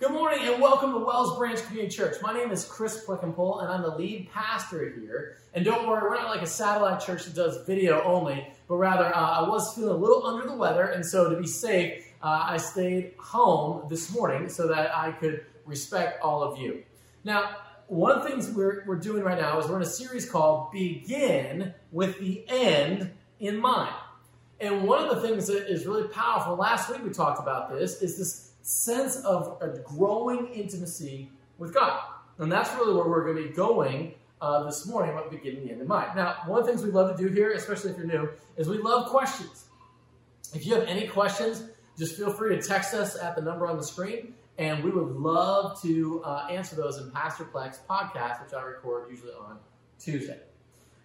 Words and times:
Good 0.00 0.12
morning 0.12 0.48
and 0.48 0.62
welcome 0.62 0.92
to 0.92 0.98
Wells 0.98 1.36
Branch 1.36 1.62
Community 1.66 1.94
Church. 1.94 2.16
My 2.22 2.32
name 2.32 2.50
is 2.52 2.64
Chris 2.64 3.04
Plekenpol 3.04 3.62
and 3.62 3.70
I'm 3.70 3.82
the 3.82 3.94
lead 3.94 4.30
pastor 4.32 4.94
here. 4.98 5.36
And 5.52 5.62
don't 5.62 5.86
worry, 5.86 6.00
we're 6.00 6.14
not 6.14 6.30
like 6.30 6.40
a 6.40 6.46
satellite 6.46 7.00
church 7.00 7.26
that 7.26 7.34
does 7.34 7.66
video 7.66 8.02
only, 8.02 8.50
but 8.66 8.76
rather 8.76 9.14
uh, 9.14 9.40
I 9.44 9.46
was 9.46 9.74
feeling 9.74 9.90
a 9.90 9.96
little 9.98 10.26
under 10.26 10.46
the 10.46 10.54
weather, 10.54 10.84
and 10.84 11.04
so 11.04 11.28
to 11.28 11.38
be 11.38 11.46
safe, 11.46 12.02
uh, 12.22 12.44
I 12.48 12.56
stayed 12.56 13.12
home 13.18 13.90
this 13.90 14.10
morning 14.10 14.48
so 14.48 14.68
that 14.68 14.96
I 14.96 15.12
could 15.12 15.44
respect 15.66 16.22
all 16.22 16.42
of 16.42 16.58
you. 16.58 16.82
Now, 17.22 17.56
one 17.88 18.12
of 18.12 18.22
the 18.22 18.30
things 18.30 18.50
we're, 18.52 18.84
we're 18.86 18.96
doing 18.96 19.22
right 19.22 19.38
now 19.38 19.58
is 19.58 19.68
we're 19.68 19.76
in 19.76 19.82
a 19.82 19.86
series 19.86 20.24
called 20.24 20.72
Begin 20.72 21.74
with 21.92 22.18
the 22.18 22.42
End 22.48 23.10
in 23.38 23.60
Mind. 23.60 23.94
And 24.60 24.82
one 24.84 25.06
of 25.06 25.14
the 25.14 25.28
things 25.28 25.46
that 25.48 25.70
is 25.70 25.84
really 25.84 26.08
powerful, 26.08 26.56
last 26.56 26.88
week 26.88 27.04
we 27.04 27.10
talked 27.10 27.38
about 27.38 27.70
this, 27.70 28.00
is 28.00 28.16
this 28.16 28.49
sense 28.62 29.16
of 29.24 29.58
a 29.60 29.78
growing 29.80 30.48
intimacy 30.48 31.30
with 31.58 31.74
God. 31.74 32.00
And 32.38 32.50
that's 32.50 32.74
really 32.74 32.94
where 32.94 33.08
we're 33.08 33.24
going 33.24 33.42
to 33.44 33.48
be 33.50 33.54
going 33.54 34.14
uh, 34.40 34.64
this 34.64 34.86
morning, 34.86 35.14
but 35.14 35.30
beginning 35.30 35.66
the 35.66 35.72
end 35.72 35.80
in 35.80 35.86
mind. 35.86 36.16
Now, 36.16 36.36
one 36.46 36.60
of 36.60 36.66
the 36.66 36.72
things 36.72 36.82
we 36.82 36.90
love 36.90 37.16
to 37.16 37.22
do 37.22 37.32
here, 37.32 37.52
especially 37.52 37.90
if 37.90 37.98
you're 37.98 38.06
new, 38.06 38.30
is 38.56 38.68
we 38.68 38.78
love 38.78 39.10
questions. 39.10 39.66
If 40.54 40.66
you 40.66 40.74
have 40.74 40.84
any 40.84 41.06
questions, 41.06 41.64
just 41.98 42.16
feel 42.16 42.32
free 42.32 42.56
to 42.56 42.62
text 42.62 42.94
us 42.94 43.16
at 43.18 43.36
the 43.36 43.42
number 43.42 43.66
on 43.66 43.76
the 43.76 43.84
screen, 43.84 44.34
and 44.58 44.82
we 44.82 44.90
would 44.90 45.12
love 45.16 45.80
to 45.82 46.22
uh, 46.24 46.48
answer 46.50 46.76
those 46.76 46.98
in 46.98 47.10
Pastor 47.10 47.44
Plex 47.44 47.78
podcast, 47.88 48.42
which 48.42 48.54
I 48.54 48.62
record 48.62 49.10
usually 49.10 49.32
on 49.32 49.58
Tuesday. 49.98 50.38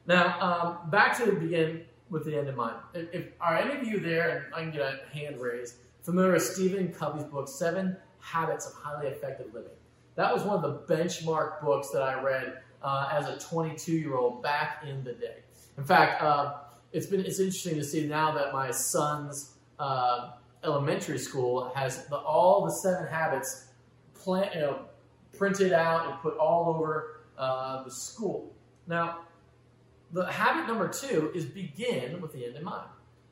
Now, 0.07 0.39
um, 0.39 0.89
back 0.89 1.17
to 1.17 1.25
the 1.25 1.33
begin 1.33 1.83
with 2.09 2.25
the 2.25 2.37
end 2.37 2.47
in 2.47 2.55
mind. 2.55 2.77
If, 2.93 3.13
if, 3.13 3.25
are 3.41 3.57
any 3.57 3.79
of 3.79 3.85
you 3.85 3.99
there, 3.99 4.45
and 4.45 4.55
I 4.55 4.61
can 4.61 4.71
get 4.71 4.81
a 4.81 4.99
hand 5.13 5.41
raised, 5.41 5.75
familiar 6.05 6.33
with 6.33 6.43
Stephen 6.43 6.93
Covey's 6.93 7.23
book, 7.23 7.49
Seven 7.49 7.97
Habits 8.19 8.67
of 8.67 8.73
Highly 8.73 9.07
Effective 9.07 9.47
Living. 9.53 9.71
That 10.15 10.31
was 10.31 10.43
one 10.43 10.55
of 10.55 10.61
the 10.61 10.93
benchmark 10.93 11.61
books 11.61 11.89
that 11.89 12.03
I 12.03 12.21
read 12.21 12.59
uh, 12.83 13.09
as 13.11 13.27
a 13.27 13.39
22 13.39 13.91
year 13.91 14.15
old 14.15 14.43
back 14.43 14.83
in 14.87 15.03
the 15.03 15.13
day. 15.13 15.37
In 15.77 15.83
fact, 15.83 16.21
uh, 16.21 16.57
it's 16.93 17.07
been 17.07 17.21
it's 17.21 17.39
interesting 17.39 17.75
to 17.75 17.83
see 17.83 18.05
now 18.05 18.31
that 18.31 18.53
my 18.53 18.71
son's 18.71 19.55
uh, 19.79 20.31
elementary 20.63 21.17
school 21.17 21.71
has 21.75 22.05
the, 22.05 22.17
all 22.17 22.63
the 22.65 22.71
seven 22.71 23.07
habits 23.07 23.69
plan, 24.13 24.49
you 24.53 24.59
know, 24.61 24.85
printed 25.37 25.73
out 25.73 26.07
and 26.07 26.19
put 26.21 26.37
all 26.37 26.73
over 26.73 27.21
uh, 27.37 27.83
the 27.83 27.91
school. 27.91 28.53
Now, 28.87 29.21
the 30.13 30.31
habit 30.31 30.67
number 30.67 30.87
two 30.87 31.31
is 31.35 31.45
begin 31.45 32.21
with 32.21 32.31
the 32.31 32.45
end 32.45 32.55
in 32.55 32.63
mind. 32.63 32.87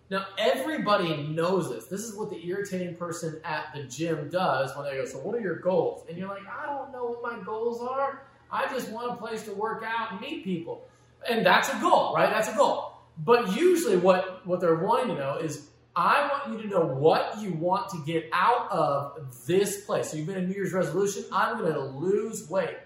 Now, 0.09 0.27
everybody 0.37 1.27
knows 1.27 1.69
this. 1.69 1.85
This 1.85 2.01
is 2.01 2.15
what 2.15 2.29
the 2.29 2.45
irritating 2.45 2.95
person 2.95 3.39
at 3.43 3.73
the 3.73 3.83
gym 3.83 4.29
does 4.29 4.75
when 4.75 4.85
they 4.85 4.97
go, 4.97 5.05
So, 5.05 5.19
what 5.19 5.35
are 5.35 5.39
your 5.41 5.59
goals? 5.59 6.05
And 6.09 6.17
you're 6.17 6.27
like, 6.27 6.43
I 6.47 6.65
don't 6.65 6.91
know 6.91 7.05
what 7.05 7.21
my 7.37 7.43
goals 7.43 7.81
are. 7.81 8.23
I 8.51 8.71
just 8.71 8.91
want 8.91 9.11
a 9.11 9.15
place 9.15 9.43
to 9.43 9.53
work 9.53 9.83
out 9.85 10.11
and 10.11 10.21
meet 10.21 10.43
people. 10.43 10.85
And 11.27 11.45
that's 11.45 11.69
a 11.69 11.79
goal, 11.79 12.13
right? 12.13 12.29
That's 12.29 12.49
a 12.49 12.55
goal. 12.55 12.97
But 13.17 13.55
usually, 13.55 13.97
what, 13.97 14.45
what 14.45 14.59
they're 14.59 14.75
wanting 14.75 15.15
to 15.15 15.21
know 15.21 15.37
is, 15.37 15.69
I 15.95 16.29
want 16.29 16.57
you 16.57 16.63
to 16.63 16.67
know 16.67 16.85
what 16.85 17.39
you 17.39 17.53
want 17.53 17.89
to 17.89 18.03
get 18.05 18.27
out 18.33 18.71
of 18.71 19.45
this 19.47 19.85
place. 19.85 20.09
So, 20.09 20.17
you've 20.17 20.27
been 20.27 20.37
a 20.37 20.45
New 20.45 20.53
Year's 20.53 20.73
resolution. 20.73 21.23
I'm 21.31 21.57
going 21.57 21.73
to 21.73 21.79
lose 21.79 22.49
weight. 22.49 22.77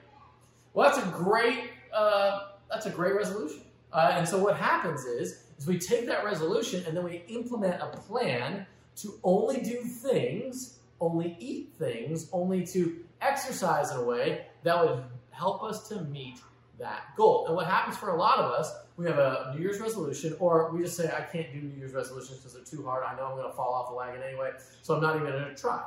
Well, 0.73 0.87
that's 0.87 1.03
a 1.03 1.09
great, 1.09 1.71
uh, 1.91 2.49
that's 2.69 2.85
a 2.85 2.91
great 2.91 3.15
resolution. 3.15 3.63
Uh, 3.91 4.11
and 4.13 4.27
so, 4.27 4.37
what 4.37 4.55
happens 4.55 5.03
is, 5.03 5.46
is 5.57 5.67
we 5.67 5.77
take 5.77 6.05
that 6.07 6.23
resolution 6.23 6.83
and 6.87 6.95
then 6.95 7.03
we 7.03 7.23
implement 7.27 7.81
a 7.81 7.87
plan 7.87 8.65
to 8.97 9.19
only 9.23 9.61
do 9.61 9.81
things, 9.81 10.79
only 10.99 11.35
eat 11.39 11.73
things, 11.77 12.29
only 12.31 12.65
to 12.67 12.97
exercise 13.21 13.91
in 13.91 13.97
a 13.97 14.03
way 14.03 14.45
that 14.63 14.83
would 14.83 15.03
help 15.31 15.63
us 15.63 15.87
to 15.89 16.01
meet 16.05 16.39
that 16.79 17.15
goal. 17.15 17.47
And 17.47 17.55
what 17.55 17.67
happens 17.67 17.97
for 17.97 18.09
a 18.09 18.15
lot 18.15 18.37
of 18.39 18.51
us, 18.51 18.71
we 18.97 19.05
have 19.05 19.17
a 19.17 19.53
New 19.55 19.61
Year's 19.61 19.79
resolution, 19.79 20.35
or 20.39 20.71
we 20.71 20.81
just 20.81 20.97
say, 20.97 21.07
I 21.07 21.21
can't 21.21 21.51
do 21.51 21.59
New 21.59 21.77
Year's 21.77 21.93
resolutions 21.93 22.37
because 22.37 22.53
they're 22.53 22.63
too 22.63 22.85
hard. 22.85 23.03
I 23.03 23.15
know 23.15 23.25
I'm 23.25 23.37
going 23.37 23.49
to 23.49 23.55
fall 23.55 23.73
off 23.73 23.89
the 23.89 23.95
wagon 23.95 24.21
anyway, 24.23 24.51
so 24.81 24.95
I'm 24.95 25.01
not 25.01 25.15
even 25.15 25.27
going 25.27 25.43
to 25.43 25.55
try. 25.55 25.83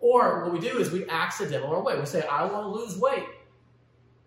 Or 0.00 0.44
what 0.44 0.52
we 0.52 0.60
do 0.60 0.78
is 0.78 0.90
we 0.90 1.08
accidentally 1.08 1.74
our 1.74 1.82
way. 1.82 1.98
We 1.98 2.06
say, 2.06 2.22
I 2.22 2.44
want 2.44 2.64
to 2.64 2.68
lose 2.68 2.98
weight 2.98 3.24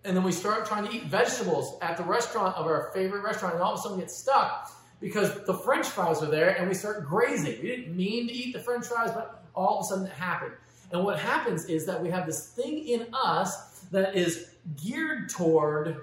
and 0.06 0.16
then 0.16 0.24
we 0.24 0.32
start 0.32 0.66
trying 0.66 0.86
to 0.86 0.96
eat 0.96 1.06
vegetables 1.06 1.78
at 1.82 1.98
the 1.98 2.04
restaurant 2.04 2.56
of 2.56 2.68
our 2.68 2.92
favorite 2.94 3.24
restaurant, 3.24 3.56
and 3.56 3.64
all 3.64 3.74
of 3.74 3.80
a 3.80 3.82
sudden 3.82 4.00
get 4.00 4.12
stuck 4.12 4.72
because 5.00 5.44
the 5.46 5.54
French 5.54 5.88
fries 5.88 6.22
were 6.22 6.28
there, 6.28 6.50
and 6.50 6.68
we 6.68 6.74
start 6.74 7.06
grazing. 7.06 7.62
We 7.62 7.70
didn't 7.70 7.96
mean 7.96 8.28
to 8.28 8.34
eat 8.34 8.54
the 8.54 8.60
French 8.60 8.86
fries, 8.86 9.12
but 9.12 9.44
all 9.54 9.80
of 9.80 9.86
a 9.86 9.88
sudden 9.88 10.06
it 10.08 10.14
happened. 10.14 10.54
And 10.92 11.04
what 11.04 11.20
happens 11.20 11.66
is 11.66 11.86
that 11.86 12.02
we 12.02 12.10
have 12.10 12.26
this 12.26 12.48
thing 12.48 12.88
in 12.88 13.08
us 13.14 13.82
that 13.92 14.16
is 14.16 14.52
geared 14.84 15.30
toward 15.30 16.02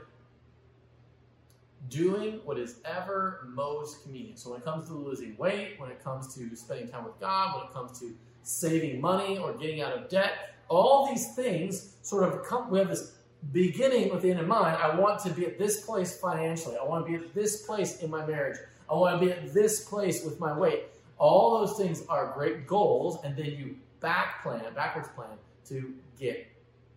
doing 1.88 2.40
what 2.44 2.58
is 2.58 2.76
ever 2.84 3.46
most 3.48 4.02
convenient. 4.02 4.38
So 4.38 4.50
when 4.50 4.60
it 4.60 4.64
comes 4.64 4.88
to 4.88 4.94
losing 4.94 5.36
weight, 5.36 5.74
when 5.78 5.90
it 5.90 6.02
comes 6.02 6.34
to 6.34 6.54
spending 6.56 6.88
time 6.88 7.04
with 7.04 7.18
God, 7.20 7.56
when 7.56 7.66
it 7.66 7.72
comes 7.72 7.98
to 8.00 8.14
saving 8.42 9.00
money 9.00 9.38
or 9.38 9.52
getting 9.54 9.82
out 9.82 9.92
of 9.92 10.08
debt, 10.08 10.54
all 10.68 11.08
these 11.08 11.34
things 11.34 11.96
sort 12.02 12.24
of 12.24 12.44
come. 12.44 12.70
We 12.70 12.78
have 12.78 12.88
this 12.88 13.12
beginning 13.50 14.10
with 14.10 14.22
the 14.22 14.30
end 14.30 14.40
in 14.40 14.46
mind, 14.46 14.76
I 14.76 14.94
want 14.94 15.20
to 15.24 15.30
be 15.30 15.44
at 15.46 15.58
this 15.58 15.84
place 15.84 16.18
financially. 16.18 16.76
I 16.76 16.84
want 16.84 17.04
to 17.04 17.10
be 17.10 17.18
at 17.18 17.34
this 17.34 17.62
place 17.62 17.98
in 17.98 18.10
my 18.10 18.24
marriage. 18.24 18.56
I 18.92 18.94
want 18.96 19.20
to 19.20 19.26
be 19.26 19.32
at 19.32 19.54
this 19.54 19.88
place 19.88 20.22
with 20.22 20.38
my 20.38 20.56
weight. 20.56 20.84
All 21.16 21.58
those 21.58 21.78
things 21.78 22.04
are 22.10 22.32
great 22.34 22.66
goals, 22.66 23.24
and 23.24 23.34
then 23.34 23.46
you 23.46 23.76
back 24.00 24.42
plan, 24.42 24.62
backwards 24.74 25.08
plan 25.14 25.30
to 25.68 25.94
get 26.20 26.46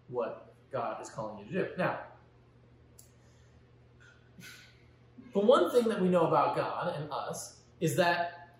what 0.09 0.53
God 0.73 1.01
is 1.01 1.09
calling 1.09 1.39
you 1.39 1.45
to 1.45 1.51
do. 1.51 1.71
Now, 1.77 1.99
the 5.33 5.39
one 5.39 5.71
thing 5.71 5.87
that 5.87 6.01
we 6.01 6.09
know 6.09 6.27
about 6.27 6.57
God 6.57 6.95
and 6.97 7.09
us 7.11 7.59
is 7.79 7.95
that 7.95 8.57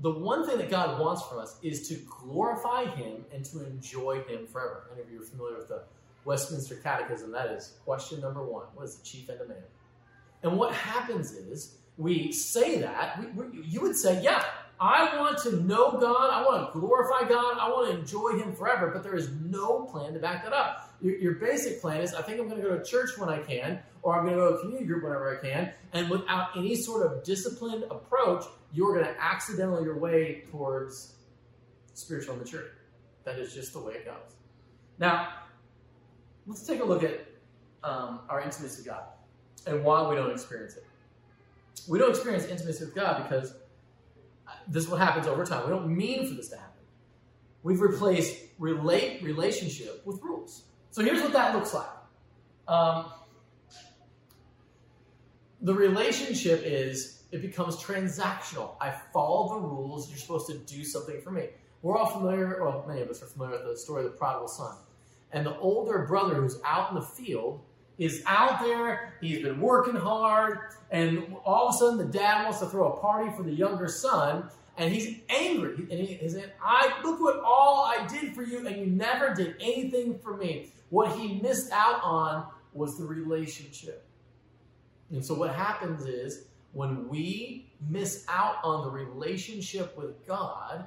the 0.00 0.10
one 0.10 0.46
thing 0.46 0.56
that 0.56 0.70
God 0.70 0.98
wants 0.98 1.22
from 1.22 1.40
us 1.40 1.58
is 1.62 1.88
to 1.88 1.94
glorify 2.22 2.86
Him 2.86 3.24
and 3.34 3.44
to 3.46 3.66
enjoy 3.66 4.22
Him 4.22 4.46
forever. 4.46 4.84
Any 4.94 5.02
of 5.02 5.10
you 5.10 5.20
are 5.20 5.24
familiar 5.24 5.58
with 5.58 5.68
the 5.68 5.82
Westminster 6.24 6.76
Catechism, 6.76 7.32
that 7.32 7.50
is 7.50 7.74
question 7.84 8.20
number 8.20 8.42
one. 8.42 8.66
What 8.74 8.84
is 8.84 8.96
the 8.96 9.04
chief 9.04 9.28
end 9.28 9.42
of 9.42 9.48
man? 9.48 9.58
And 10.42 10.56
what 10.56 10.72
happens 10.72 11.32
is 11.32 11.74
we 11.98 12.32
say 12.32 12.80
that, 12.80 13.20
we, 13.20 13.26
we, 13.26 13.66
you 13.66 13.80
would 13.80 13.96
say, 13.96 14.22
yeah, 14.22 14.44
I 14.80 15.18
want 15.18 15.38
to 15.38 15.60
know 15.64 15.98
God, 15.98 16.30
I 16.30 16.44
want 16.46 16.72
to 16.72 16.78
glorify 16.78 17.28
God, 17.28 17.58
I 17.58 17.68
want 17.68 17.90
to 17.90 17.98
enjoy 17.98 18.38
Him 18.38 18.54
forever, 18.54 18.90
but 18.94 19.02
there 19.02 19.16
is 19.16 19.28
no 19.44 19.80
plan 19.80 20.14
to 20.14 20.20
back 20.20 20.44
that 20.44 20.52
up. 20.52 20.94
Your, 21.02 21.16
your 21.16 21.34
basic 21.34 21.80
plan 21.80 22.00
is, 22.00 22.14
I 22.14 22.22
think 22.22 22.40
I'm 22.40 22.48
going 22.48 22.62
to 22.62 22.68
go 22.68 22.78
to 22.78 22.84
church 22.84 23.10
when 23.18 23.28
I 23.28 23.38
can, 23.38 23.80
or 24.02 24.16
I'm 24.16 24.24
going 24.24 24.36
to 24.36 24.40
go 24.40 24.50
to 24.52 24.56
a 24.56 24.60
community 24.60 24.86
group 24.86 25.02
whenever 25.02 25.36
I 25.36 25.44
can, 25.44 25.72
and 25.92 26.08
without 26.08 26.56
any 26.56 26.76
sort 26.76 27.04
of 27.04 27.24
disciplined 27.24 27.84
approach, 27.90 28.44
you're 28.72 28.94
going 28.94 29.12
to 29.12 29.20
accidentally 29.20 29.82
your 29.82 29.98
way 29.98 30.44
towards 30.52 31.14
spiritual 31.94 32.36
maturity. 32.36 32.70
That 33.24 33.38
is 33.40 33.52
just 33.52 33.72
the 33.72 33.80
way 33.80 33.94
it 33.94 34.04
goes. 34.04 34.36
Now, 34.98 35.28
let's 36.46 36.64
take 36.64 36.80
a 36.80 36.84
look 36.84 37.02
at 37.02 37.26
um, 37.82 38.20
our 38.28 38.40
intimacy 38.40 38.78
with 38.78 38.86
God 38.86 39.02
and 39.66 39.84
why 39.84 40.08
we 40.08 40.14
don't 40.14 40.30
experience 40.30 40.76
it. 40.76 40.84
We 41.86 41.98
don't 41.98 42.10
experience 42.10 42.46
intimacy 42.46 42.84
with 42.84 42.94
God 42.94 43.22
because 43.22 43.54
this 44.66 44.84
is 44.84 44.90
what 44.90 45.00
happens 45.00 45.26
over 45.26 45.44
time. 45.44 45.64
We 45.64 45.70
don't 45.70 45.94
mean 45.94 46.26
for 46.26 46.34
this 46.34 46.48
to 46.48 46.56
happen. 46.56 46.82
We've 47.62 47.80
replaced 47.80 48.36
relate 48.58 49.22
relationship 49.22 50.02
with 50.06 50.22
rules. 50.22 50.64
So 50.90 51.02
here's 51.02 51.22
what 51.22 51.32
that 51.32 51.54
looks 51.54 51.74
like. 51.74 51.86
Um, 52.66 53.12
the 55.60 55.74
relationship 55.74 56.62
is 56.64 57.24
it 57.30 57.42
becomes 57.42 57.76
transactional. 57.76 58.76
I 58.80 58.90
follow 59.12 59.60
the 59.60 59.66
rules. 59.66 60.08
You're 60.08 60.18
supposed 60.18 60.46
to 60.48 60.58
do 60.58 60.84
something 60.84 61.20
for 61.20 61.30
me. 61.30 61.48
We're 61.82 61.96
all 61.96 62.06
familiar, 62.06 62.62
well, 62.62 62.84
many 62.88 63.02
of 63.02 63.08
us 63.08 63.22
are 63.22 63.26
familiar 63.26 63.58
with 63.58 63.66
the 63.66 63.76
story 63.76 64.04
of 64.04 64.12
the 64.12 64.16
prodigal 64.16 64.48
son 64.48 64.76
and 65.32 65.44
the 65.46 65.56
older 65.58 66.06
brother 66.06 66.34
who's 66.34 66.58
out 66.64 66.90
in 66.90 66.96
the 66.96 67.02
field 67.02 67.64
is 67.98 68.22
out 68.26 68.60
there, 68.60 69.14
he's 69.20 69.42
been 69.42 69.60
working 69.60 69.96
hard, 69.96 70.58
and 70.90 71.34
all 71.44 71.68
of 71.68 71.74
a 71.74 71.78
sudden 71.78 71.98
the 71.98 72.04
dad 72.04 72.44
wants 72.44 72.60
to 72.60 72.66
throw 72.66 72.92
a 72.92 73.00
party 73.00 73.30
for 73.36 73.42
the 73.42 73.52
younger 73.52 73.88
son, 73.88 74.48
and 74.76 74.92
he's 74.92 75.18
angry. 75.28 75.74
And 75.90 76.00
he, 76.00 76.14
he's 76.14 76.36
I 76.62 77.00
look 77.02 77.20
what 77.20 77.40
all 77.44 77.84
I 77.84 78.06
did 78.06 78.34
for 78.34 78.42
you, 78.42 78.66
and 78.66 78.76
you 78.76 78.86
never 78.86 79.34
did 79.34 79.56
anything 79.60 80.18
for 80.20 80.36
me. 80.36 80.72
What 80.90 81.18
he 81.18 81.40
missed 81.40 81.72
out 81.72 82.00
on 82.02 82.46
was 82.72 82.96
the 82.96 83.04
relationship. 83.04 84.06
And 85.10 85.24
so 85.24 85.34
what 85.34 85.54
happens 85.54 86.06
is 86.06 86.44
when 86.72 87.08
we 87.08 87.72
miss 87.88 88.24
out 88.28 88.56
on 88.62 88.84
the 88.84 88.90
relationship 88.90 89.96
with 89.96 90.24
God, 90.26 90.86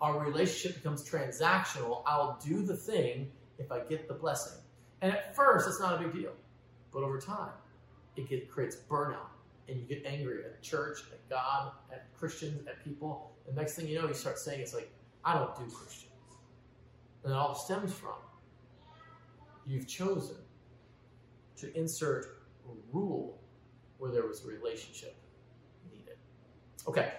our 0.00 0.20
relationship 0.20 0.76
becomes 0.76 1.08
transactional. 1.08 2.02
I'll 2.06 2.38
do 2.44 2.62
the 2.62 2.76
thing 2.76 3.30
if 3.58 3.72
I 3.72 3.80
get 3.80 4.08
the 4.08 4.14
blessing. 4.14 4.60
And 5.00 5.12
at 5.12 5.34
first, 5.34 5.66
it's 5.66 5.80
not 5.80 6.00
a 6.00 6.04
big 6.04 6.12
deal. 6.12 6.32
But 6.92 7.02
over 7.02 7.18
time, 7.18 7.52
it 8.16 8.28
get, 8.28 8.50
creates 8.50 8.76
burnout. 8.76 9.30
And 9.68 9.80
you 9.80 9.86
get 9.86 10.04
angry 10.04 10.44
at 10.44 10.60
church, 10.62 11.00
at 11.12 11.28
God, 11.30 11.72
at 11.92 12.12
Christians, 12.18 12.66
at 12.66 12.84
people. 12.84 13.32
The 13.46 13.52
next 13.52 13.74
thing 13.74 13.88
you 13.88 14.00
know, 14.00 14.08
you 14.08 14.14
start 14.14 14.38
saying, 14.38 14.60
it's 14.60 14.74
like, 14.74 14.90
I 15.24 15.34
don't 15.34 15.54
do 15.56 15.64
Christians. 15.74 16.10
And 17.24 17.32
it 17.32 17.36
all 17.36 17.54
stems 17.54 17.92
from 17.92 18.14
you've 19.66 19.86
chosen 19.86 20.36
to 21.56 21.76
insert 21.78 22.42
a 22.66 22.72
rule 22.96 23.38
where 23.98 24.10
there 24.10 24.26
was 24.26 24.44
a 24.44 24.48
relationship 24.48 25.14
needed. 25.90 26.16
Okay, 26.88 27.12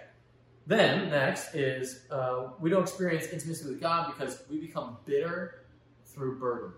then 0.68 1.10
next 1.10 1.56
is 1.56 2.06
uh, 2.12 2.50
we 2.60 2.70
don't 2.70 2.84
experience 2.84 3.28
intimacy 3.28 3.68
with 3.70 3.82
God 3.82 4.14
because 4.14 4.44
we 4.50 4.60
become 4.60 4.98
bitter 5.06 5.66
through 6.06 6.40
burden. 6.40 6.72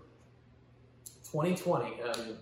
2020. 1.24 2.02
Um, 2.02 2.36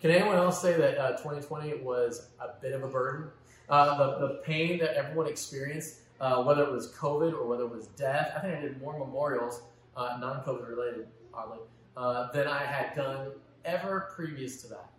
can 0.00 0.10
anyone 0.10 0.36
else 0.36 0.62
say 0.62 0.76
that 0.76 0.98
uh, 0.98 1.10
2020 1.12 1.82
was 1.82 2.28
a 2.40 2.60
bit 2.60 2.72
of 2.72 2.82
a 2.82 2.88
burden? 2.88 3.30
Uh, 3.68 3.96
the, 3.96 4.26
the 4.26 4.34
pain 4.42 4.78
that 4.78 4.94
everyone 4.96 5.26
experienced, 5.26 6.00
uh, 6.20 6.42
whether 6.42 6.62
it 6.62 6.72
was 6.72 6.92
COVID 6.92 7.32
or 7.32 7.46
whether 7.46 7.64
it 7.64 7.70
was 7.70 7.86
death. 7.88 8.32
I 8.36 8.40
think 8.40 8.56
I 8.56 8.60
did 8.60 8.80
more 8.80 8.98
memorials, 8.98 9.62
uh, 9.96 10.16
non 10.20 10.42
COVID 10.42 10.68
related, 10.68 11.06
oddly, 11.32 11.58
uh, 11.96 12.32
than 12.32 12.46
I 12.46 12.64
had 12.64 12.94
done 12.96 13.32
ever 13.64 14.08
previous 14.14 14.62
to 14.62 14.68
that. 14.68 14.90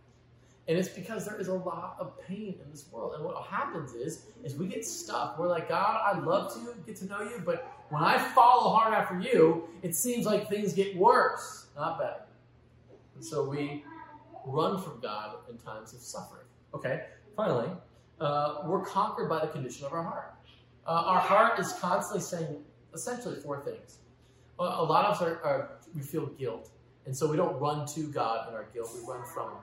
And 0.68 0.78
it's 0.78 0.90
because 0.90 1.26
there 1.26 1.40
is 1.40 1.48
a 1.48 1.54
lot 1.54 1.98
of 2.00 2.20
pain 2.26 2.56
in 2.64 2.72
this 2.72 2.86
world. 2.92 3.16
And 3.16 3.26
what 3.26 3.44
happens 3.46 3.94
is, 3.94 4.28
is 4.44 4.56
we 4.56 4.68
get 4.68 4.86
stuck. 4.86 5.38
We're 5.40 5.48
like, 5.48 5.68
God, 5.68 6.00
I'd 6.06 6.24
love 6.24 6.54
to 6.54 6.76
get 6.86 6.96
to 6.98 7.06
know 7.08 7.22
you, 7.22 7.42
but 7.44 7.68
when 7.90 8.04
I 8.04 8.18
follow 8.18 8.74
hard 8.74 8.94
after 8.94 9.20
you, 9.20 9.68
it 9.82 9.96
seems 9.96 10.26
like 10.26 10.48
things 10.48 10.74
get 10.74 10.96
worse, 10.96 11.66
not 11.76 12.00
better. 12.00 12.22
And 13.16 13.26
so 13.26 13.44
we 13.44 13.84
run 14.46 14.82
from 14.82 15.00
God 15.00 15.36
in 15.50 15.58
times 15.58 15.94
of 15.94 16.00
suffering. 16.00 16.46
Okay, 16.74 17.06
finally, 17.36 17.70
uh, 18.20 18.62
we're 18.66 18.84
conquered 18.84 19.30
by 19.30 19.40
the 19.40 19.48
condition 19.48 19.86
of 19.86 19.94
our 19.94 20.04
heart. 20.04 20.36
Uh, 20.86 21.04
our 21.06 21.20
heart 21.20 21.60
is 21.60 21.74
constantly 21.74 22.22
saying 22.22 22.64
essentially 22.94 23.36
four 23.36 23.64
things. 23.64 23.98
A 24.60 24.64
lot 24.64 25.06
of 25.06 25.16
us 25.16 25.22
are, 25.22 25.44
are, 25.44 25.70
we 25.96 26.02
feel 26.02 26.28
guilt, 26.28 26.70
and 27.06 27.16
so 27.16 27.28
we 27.28 27.36
don't 27.36 27.60
run 27.60 27.88
to 27.88 28.08
God 28.12 28.48
in 28.48 28.54
our 28.54 28.68
guilt. 28.74 28.92
We 28.94 29.02
run 29.12 29.24
from 29.26 29.50
Him. 29.50 29.58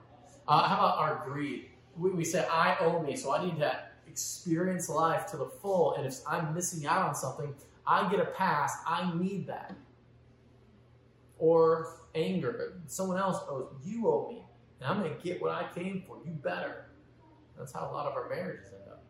Uh, 0.48 0.66
how 0.66 0.74
about 0.76 0.98
our 0.98 1.22
greed? 1.28 1.66
We, 1.96 2.10
we 2.10 2.24
say, 2.24 2.46
"I 2.50 2.76
owe 2.80 3.00
me," 3.00 3.14
so 3.14 3.32
I 3.32 3.44
need 3.44 3.58
to 3.58 3.78
experience 4.08 4.88
life 4.88 5.26
to 5.26 5.36
the 5.36 5.46
full. 5.46 5.94
And 5.94 6.06
if 6.06 6.18
I'm 6.26 6.52
missing 6.54 6.86
out 6.86 7.06
on 7.06 7.14
something, 7.14 7.54
I 7.86 8.10
get 8.10 8.18
a 8.20 8.24
pass. 8.24 8.78
I 8.86 9.12
need 9.16 9.46
that. 9.46 9.74
Or 11.38 11.98
anger. 12.14 12.80
Someone 12.86 13.18
else 13.18 13.38
owes 13.48 13.68
you 13.84 14.08
owe 14.08 14.28
me, 14.30 14.42
and 14.80 14.90
I'm 14.90 15.00
going 15.00 15.14
to 15.14 15.22
get 15.22 15.40
what 15.40 15.50
I 15.50 15.66
came 15.74 16.04
for. 16.06 16.18
You 16.24 16.32
better. 16.32 16.86
That's 17.58 17.72
how 17.72 17.90
a 17.90 17.92
lot 17.92 18.06
of 18.06 18.14
our 18.14 18.28
marriages 18.28 18.66
end 18.72 18.90
up. 18.90 19.02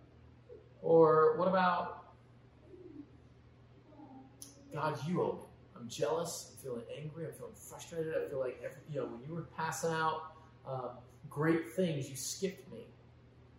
Or 0.82 1.37
what 1.37 1.49
about 1.49 2.05
God? 4.73 4.99
You 5.06 5.23
owe 5.23 5.32
me. 5.32 5.41
I'm 5.76 5.88
jealous. 5.88 6.53
I'm 6.53 6.62
feeling 6.62 6.85
angry. 6.97 7.26
I'm 7.26 7.32
feeling 7.32 7.53
frustrated. 7.55 8.15
I 8.15 8.29
feel 8.29 8.41
like 8.41 8.61
every, 8.65 8.79
you 8.91 9.00
know 9.00 9.06
when 9.06 9.20
you 9.26 9.35
were 9.35 9.49
passing 9.56 9.91
out 9.93 10.32
uh, 10.67 10.88
great 11.29 11.73
things, 11.73 12.09
you 12.09 12.17
skipped 12.17 12.71
me. 12.73 12.87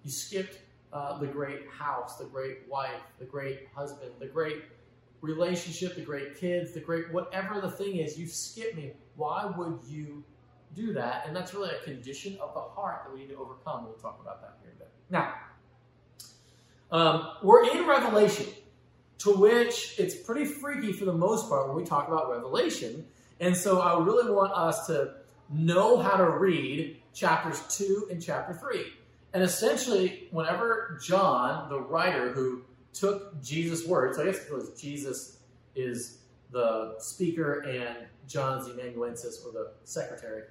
You 0.03 0.11
skipped 0.11 0.59
uh, 0.91 1.17
the 1.17 1.27
great 1.27 1.67
house, 1.69 2.17
the 2.17 2.25
great 2.25 2.67
wife, 2.67 3.01
the 3.19 3.25
great 3.25 3.67
husband, 3.75 4.11
the 4.19 4.25
great 4.25 4.63
relationship, 5.21 5.95
the 5.95 6.01
great 6.01 6.39
kids, 6.39 6.73
the 6.73 6.79
great 6.79 7.11
whatever 7.11 7.61
the 7.61 7.69
thing 7.71 7.97
is, 7.97 8.17
You 8.17 8.27
skipped 8.27 8.75
me. 8.75 8.93
Why 9.15 9.45
would 9.45 9.79
you 9.87 10.23
do 10.75 10.93
that? 10.93 11.25
And 11.25 11.35
that's 11.35 11.53
really 11.53 11.69
a 11.69 11.83
condition 11.83 12.37
of 12.41 12.53
the 12.53 12.59
heart 12.59 13.03
that 13.05 13.13
we 13.13 13.21
need 13.21 13.29
to 13.29 13.37
overcome. 13.37 13.85
We'll 13.85 13.93
talk 13.93 14.19
about 14.21 14.41
that 14.41 14.57
here 14.61 14.71
in 14.71 14.75
a 14.75 14.79
bit. 14.79 14.91
Now, 15.09 15.33
um, 16.91 17.31
we're 17.43 17.69
in 17.69 17.87
Revelation, 17.87 18.47
to 19.19 19.33
which 19.33 19.95
it's 19.99 20.15
pretty 20.15 20.45
freaky 20.45 20.93
for 20.93 21.05
the 21.05 21.13
most 21.13 21.49
part 21.49 21.67
when 21.67 21.77
we 21.77 21.83
talk 21.83 22.07
about 22.07 22.31
Revelation. 22.31 23.05
And 23.39 23.55
so 23.55 23.79
I 23.79 23.99
really 24.03 24.31
want 24.31 24.53
us 24.53 24.87
to 24.87 25.15
know 25.49 25.97
how 25.97 26.17
to 26.17 26.29
read 26.29 27.01
chapters 27.13 27.61
2 27.77 28.09
and 28.11 28.21
chapter 28.21 28.53
3. 28.53 28.85
And 29.33 29.43
essentially, 29.43 30.27
whenever 30.31 30.99
John, 31.03 31.69
the 31.69 31.79
writer 31.79 32.31
who 32.31 32.63
took 32.93 33.41
Jesus' 33.43 33.87
words, 33.87 34.17
I 34.17 34.25
guess 34.25 34.37
it 34.37 34.51
was 34.51 34.69
Jesus 34.79 35.37
is 35.75 36.19
the 36.51 36.95
speaker 36.99 37.59
and 37.61 38.07
John's 38.27 38.67
amanuensis 38.67 39.43
or 39.45 39.51
the 39.51 39.71
secretary. 39.83 40.43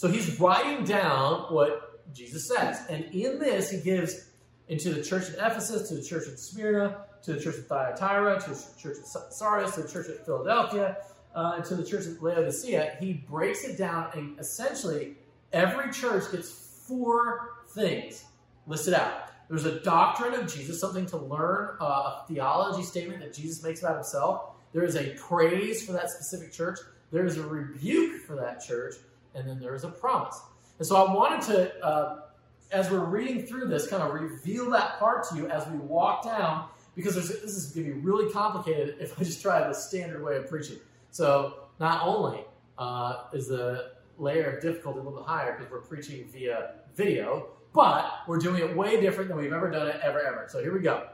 So 0.00 0.08
he's 0.08 0.40
writing 0.40 0.82
down 0.84 1.52
what 1.52 2.14
Jesus 2.14 2.48
says. 2.48 2.80
And 2.88 3.04
in 3.12 3.38
this, 3.38 3.70
he 3.70 3.82
gives 3.82 4.30
into 4.68 4.94
the 4.94 5.02
church 5.02 5.24
at 5.28 5.34
Ephesus, 5.34 5.90
to 5.90 5.94
the 5.96 6.02
church 6.02 6.26
at 6.26 6.38
Smyrna, 6.38 7.04
to 7.22 7.34
the 7.34 7.38
church 7.38 7.56
at 7.56 7.66
Thyatira, 7.66 8.40
to 8.40 8.48
the 8.48 8.66
church 8.80 8.96
at 8.96 9.34
Sardis, 9.34 9.74
to 9.74 9.82
the 9.82 9.88
church 9.92 10.08
at 10.08 10.24
Philadelphia, 10.24 10.96
uh, 11.34 11.52
and 11.56 11.66
to 11.66 11.74
the 11.74 11.84
church 11.84 12.06
at 12.06 12.22
Laodicea. 12.22 12.96
He 12.98 13.12
breaks 13.12 13.62
it 13.64 13.76
down, 13.76 14.08
and 14.14 14.40
essentially, 14.40 15.16
every 15.52 15.92
church 15.92 16.32
gets 16.32 16.50
four 16.88 17.58
things 17.74 18.24
listed 18.66 18.94
out. 18.94 19.24
There's 19.50 19.66
a 19.66 19.80
doctrine 19.80 20.32
of 20.32 20.50
Jesus, 20.50 20.80
something 20.80 21.04
to 21.06 21.18
learn, 21.18 21.76
uh, 21.78 21.84
a 21.84 22.24
theology 22.26 22.84
statement 22.84 23.20
that 23.20 23.34
Jesus 23.34 23.62
makes 23.62 23.82
about 23.82 23.96
himself. 23.96 24.54
There 24.72 24.82
is 24.82 24.96
a 24.96 25.14
praise 25.16 25.84
for 25.84 25.92
that 25.92 26.08
specific 26.08 26.54
church. 26.54 26.78
There 27.12 27.26
is 27.26 27.36
a 27.36 27.42
rebuke 27.42 28.22
for 28.22 28.36
that 28.36 28.64
church. 28.64 28.94
And 29.34 29.48
then 29.48 29.60
there 29.60 29.74
is 29.74 29.84
a 29.84 29.88
promise. 29.88 30.40
And 30.78 30.86
so 30.86 30.96
I 30.96 31.12
wanted 31.12 31.42
to, 31.52 31.84
uh, 31.84 32.20
as 32.72 32.90
we're 32.90 33.04
reading 33.04 33.46
through 33.46 33.68
this, 33.68 33.86
kind 33.86 34.02
of 34.02 34.12
reveal 34.12 34.70
that 34.70 34.98
part 34.98 35.28
to 35.28 35.36
you 35.36 35.48
as 35.48 35.66
we 35.68 35.78
walk 35.78 36.24
down, 36.24 36.66
because 36.94 37.14
this 37.14 37.30
is 37.30 37.72
going 37.72 37.86
to 37.86 37.94
be 37.94 38.00
really 38.00 38.32
complicated 38.32 38.96
if 39.00 39.18
I 39.20 39.24
just 39.24 39.42
try 39.42 39.66
the 39.66 39.74
standard 39.74 40.24
way 40.24 40.36
of 40.36 40.48
preaching. 40.48 40.78
So 41.10 41.64
not 41.78 42.06
only 42.06 42.44
uh, 42.78 43.24
is 43.32 43.48
the 43.48 43.92
layer 44.18 44.56
of 44.56 44.62
difficulty 44.62 45.00
a 45.00 45.02
little 45.02 45.18
bit 45.18 45.26
higher 45.26 45.56
because 45.56 45.70
we're 45.70 45.80
preaching 45.80 46.26
via 46.32 46.72
video, 46.94 47.48
but 47.72 48.10
we're 48.26 48.38
doing 48.38 48.62
it 48.62 48.76
way 48.76 49.00
different 49.00 49.28
than 49.28 49.38
we've 49.38 49.52
ever 49.52 49.70
done 49.70 49.88
it 49.88 50.00
ever, 50.02 50.20
ever. 50.20 50.46
So 50.48 50.60
here 50.60 50.74
we 50.74 50.80
go. 50.80 51.08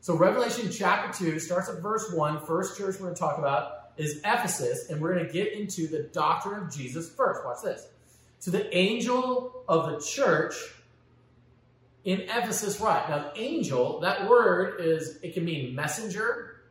So 0.00 0.16
Revelation 0.16 0.70
chapter 0.70 1.12
2 1.24 1.38
starts 1.38 1.68
at 1.68 1.80
verse 1.80 2.12
1. 2.12 2.40
First 2.46 2.78
church 2.78 2.96
we're 2.96 3.06
going 3.06 3.14
to 3.14 3.20
talk 3.20 3.38
about 3.38 3.79
is 3.96 4.18
Ephesus, 4.18 4.90
and 4.90 5.00
we're 5.00 5.14
going 5.14 5.26
to 5.26 5.32
get 5.32 5.52
into 5.52 5.86
the 5.86 6.04
doctrine 6.04 6.62
of 6.62 6.74
Jesus 6.74 7.10
first. 7.10 7.44
Watch 7.44 7.62
this. 7.62 7.86
To 8.42 8.50
the 8.50 8.74
angel 8.76 9.64
of 9.68 9.90
the 9.90 10.00
church 10.04 10.54
in 12.04 12.22
Ephesus, 12.22 12.80
right. 12.80 13.08
Now, 13.08 13.32
angel, 13.36 14.00
that 14.00 14.28
word 14.28 14.80
is, 14.80 15.18
it 15.22 15.34
can 15.34 15.44
mean 15.44 15.74
messenger. 15.74 16.62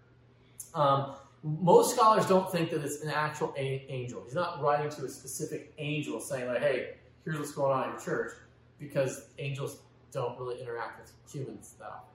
Um, 0.74 1.14
most 1.44 1.96
scholars 1.96 2.26
don't 2.26 2.52
think 2.52 2.72
that 2.72 2.84
it's 2.84 3.02
an 3.02 3.12
actual 3.12 3.54
angel. 3.58 4.24
He's 4.26 4.34
not 4.34 4.62
writing 4.62 4.90
to 4.92 5.06
a 5.06 5.10
specific 5.10 5.74
angel 5.78 6.20
saying, 6.20 6.48
like, 6.48 6.62
hey, 6.62 6.96
here's 7.24 7.38
what's 7.38 7.52
going 7.52 7.72
on 7.72 7.86
in 7.86 7.90
your 7.92 8.02
church 8.02 8.32
because 8.80 9.28
angels 9.38 9.78
don't 10.12 10.38
really 10.40 10.60
interact 10.60 11.00
with 11.00 11.14
humans 11.32 11.76
that 11.80 11.86
often. 11.86 12.10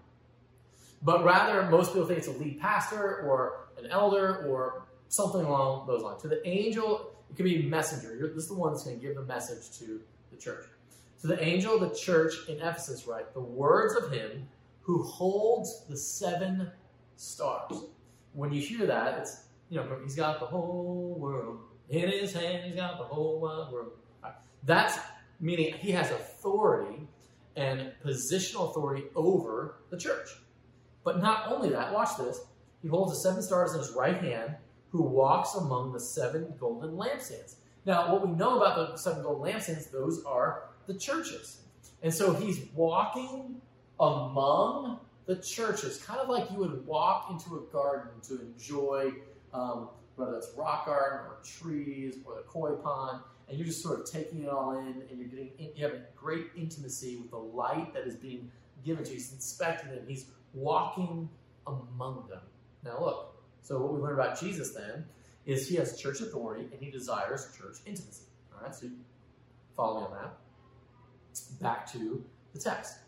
But 1.03 1.25
rather, 1.25 1.63
most 1.71 1.93
people 1.93 2.07
think 2.07 2.19
it's 2.19 2.29
a 2.29 2.33
lead 2.33 2.61
pastor 2.61 3.21
or 3.21 3.67
an 3.79 3.87
elder 3.91 4.47
or 4.49 4.83
something 5.15 5.43
along 5.43 5.87
those 5.87 6.03
lines. 6.03 6.23
To 6.23 6.29
the 6.29 6.47
angel, 6.47 7.11
it 7.31 7.37
could 7.37 7.45
be 7.45 7.63
messenger. 7.63 8.31
This 8.35 8.45
is 8.45 8.49
the 8.49 8.55
one 8.55 8.73
that's 8.73 8.85
going 8.85 8.99
to 8.99 9.07
give 9.07 9.17
the 9.17 9.23
message 9.23 9.79
to 9.79 10.01
the 10.31 10.37
church. 10.37 10.67
To 11.23 11.27
the 11.27 11.43
angel 11.43 11.75
of 11.75 11.81
the 11.81 11.97
church 11.97 12.35
in 12.49 12.57
Ephesus, 12.57 13.07
write 13.07 13.33
the 13.33 13.41
words 13.41 13.95
of 13.95 14.13
him 14.13 14.49
who 14.83 15.03
holds 15.03 15.85
the 15.89 15.97
seven 15.97 16.71
stars. 17.17 17.85
When 18.33 18.53
you 18.53 18.61
hear 18.61 18.87
that, 18.87 19.19
it's, 19.19 19.45
you 19.71 19.77
know, 19.77 19.87
he's 20.03 20.17
got 20.17 20.41
the 20.41 20.47
whole 20.47 21.17
world 21.19 21.61
in 21.89 22.09
his 22.09 22.33
hand, 22.33 22.65
he's 22.65 22.77
got 22.77 22.99
the 22.99 23.05
whole 23.05 23.41
wide 23.41 23.73
world. 23.73 23.93
That's 24.65 24.99
meaning 25.41 25.75
he 25.75 25.93
has 25.93 26.11
authority 26.11 27.07
and 27.57 27.93
positional 28.05 28.71
authority 28.71 29.05
over 29.15 29.77
the 29.91 29.97
church. 29.97 30.29
But 31.05 31.21
not 31.21 31.53
only 31.53 31.69
that, 31.71 31.93
watch 31.93 32.17
this. 32.19 32.41
He 32.83 32.89
holds 32.89 33.13
the 33.13 33.29
seven 33.29 33.43
stars 33.43 33.73
in 33.73 33.79
his 33.79 33.93
right 33.93 34.17
hand, 34.17 34.57
who 34.95 35.03
walks 35.03 35.57
among 35.57 35.93
the 35.93 35.99
seven 35.99 36.55
golden 36.61 36.93
lampstands. 36.93 37.57
Now, 37.85 38.13
what 38.13 38.25
we 38.25 38.33
know 38.33 38.63
about 38.63 38.93
the 38.93 38.97
seven 38.97 39.25
golden 39.25 39.53
lampstands, 39.53 39.91
those 39.91 40.23
are 40.25 40.69
the 40.87 40.95
churches. 40.95 41.63
And 42.05 42.15
so 42.15 42.33
he's 42.33 42.61
walking 42.77 43.61
among 43.99 45.01
the 45.27 45.35
churches, 45.35 46.01
kind 46.01 46.21
of 46.21 46.29
like 46.29 46.49
you 46.53 46.59
would 46.59 46.87
walk 46.87 47.29
into 47.29 47.57
a 47.57 47.73
garden 47.73 48.13
to 48.29 48.41
enjoy 48.41 49.11
um, 49.53 49.89
whether 50.15 50.37
it's 50.37 50.53
rock 50.57 50.87
garden 50.87 51.27
or 51.27 51.39
trees 51.43 52.19
or 52.25 52.37
the 52.37 52.43
koi 52.43 52.77
pond 52.77 53.21
and 53.49 53.59
you're 53.59 53.67
just 53.67 53.83
sort 53.83 53.99
of 53.99 54.11
taking 54.11 54.45
it 54.45 54.49
all 54.49 54.79
in, 54.79 55.03
and 55.11 55.19
you're 55.19 55.29
getting 55.29 55.51
you 55.59 55.85
have 55.85 55.95
great 56.17 56.47
intimacy 56.57 57.17
with 57.17 57.31
the 57.31 57.37
light 57.37 57.93
that 57.95 58.07
is 58.07 58.15
being 58.15 58.49
given 58.85 59.03
to 59.03 59.11
you. 59.11 59.17
He's 59.17 59.33
inspecting 59.33 59.91
them. 59.91 60.05
He's 60.07 60.27
walking 60.53 61.29
among 61.67 62.29
them. 62.29 62.43
Now 62.85 63.01
look. 63.01 63.34
So 63.65 63.79
what 63.79 63.95
we 63.95 64.01
learn 64.01 64.15
about 64.15 64.39
Jesus 64.39 64.73
then 64.75 65.07
is 65.47 65.69
he 65.69 65.77
has 65.77 65.99
church 65.99 66.21
authority 66.21 66.69
and 66.71 66.81
he 66.81 66.91
desires 66.91 67.49
church 67.59 67.79
intimacy. 67.87 68.27
All 68.55 68.63
right. 68.63 68.75
So 68.75 68.89
follow 69.75 70.01
me 70.01 70.07
on 70.07 70.13
that. 70.13 71.61
Back 71.61 71.91
to 71.93 72.23
the 72.53 72.61
text. 72.61 72.99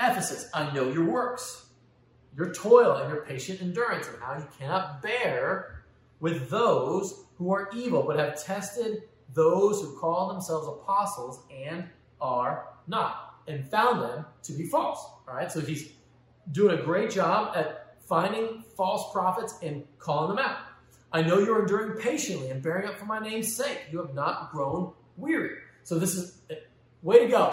Ephesus, 0.00 0.48
I 0.54 0.72
know 0.74 0.90
your 0.90 1.04
works, 1.04 1.66
your 2.34 2.52
toil 2.52 2.96
and 2.96 3.12
your 3.12 3.22
patient 3.22 3.60
endurance, 3.60 4.08
and 4.08 4.16
how 4.20 4.38
you 4.38 4.46
cannot 4.58 5.02
bear 5.02 5.84
with 6.20 6.48
those 6.48 7.24
who 7.36 7.52
are 7.52 7.68
evil, 7.74 8.02
but 8.02 8.18
have 8.18 8.42
tested 8.42 9.02
those 9.34 9.82
who 9.82 9.98
call 9.98 10.28
themselves 10.28 10.66
apostles 10.66 11.40
and 11.54 11.84
are 12.20 12.68
not, 12.86 13.42
and 13.46 13.68
found 13.70 14.00
them 14.00 14.24
to 14.42 14.52
be 14.52 14.64
false. 14.64 15.04
All 15.28 15.34
right, 15.34 15.52
so 15.52 15.60
he's 15.60 15.92
doing 16.52 16.78
a 16.78 16.82
great 16.82 17.10
job 17.10 17.56
at 17.56 17.96
finding 18.00 18.64
false 18.80 19.12
prophets 19.12 19.58
and 19.62 19.84
calling 19.98 20.34
them 20.34 20.42
out. 20.42 20.56
I 21.12 21.20
know 21.20 21.38
you're 21.38 21.60
enduring 21.60 22.00
patiently 22.00 22.48
and 22.48 22.62
bearing 22.62 22.88
up 22.88 22.98
for 22.98 23.04
my 23.04 23.18
name's 23.18 23.54
sake. 23.54 23.78
You 23.92 23.98
have 23.98 24.14
not 24.14 24.50
grown 24.52 24.94
weary. 25.18 25.58
So 25.82 25.98
this 25.98 26.14
is 26.14 26.38
way 27.02 27.18
to 27.18 27.28
go, 27.30 27.50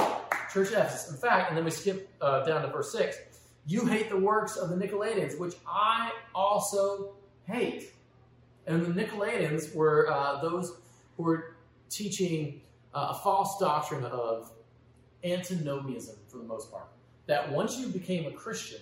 Church 0.53 0.69
of 0.69 0.75
Ephesus. 0.75 1.11
In 1.11 1.17
fact, 1.17 1.49
and 1.49 1.57
then 1.57 1.65
we 1.65 1.71
skip 1.71 2.09
uh, 2.21 2.45
down 2.45 2.61
to 2.61 2.69
verse 2.69 2.93
6. 2.93 3.17
You 3.65 3.85
hate 3.85 4.09
the 4.09 4.17
works 4.17 4.55
of 4.55 4.69
the 4.69 4.75
Nicolaitans, 4.77 5.37
which 5.37 5.55
I 5.67 6.13
also 6.33 7.15
hate. 7.45 7.91
And 8.65 8.85
the 8.85 9.03
Nicolaitans 9.03 9.75
were 9.75 10.09
uh, 10.09 10.41
those 10.41 10.77
who 11.17 11.23
were 11.23 11.57
teaching 11.89 12.61
uh, 12.93 13.07
a 13.09 13.15
false 13.15 13.59
doctrine 13.59 14.05
of 14.05 14.49
antinomianism 15.25 16.15
for 16.29 16.37
the 16.37 16.45
most 16.45 16.71
part. 16.71 16.87
That 17.25 17.51
once 17.51 17.77
you 17.77 17.87
became 17.87 18.27
a 18.27 18.31
Christian, 18.31 18.79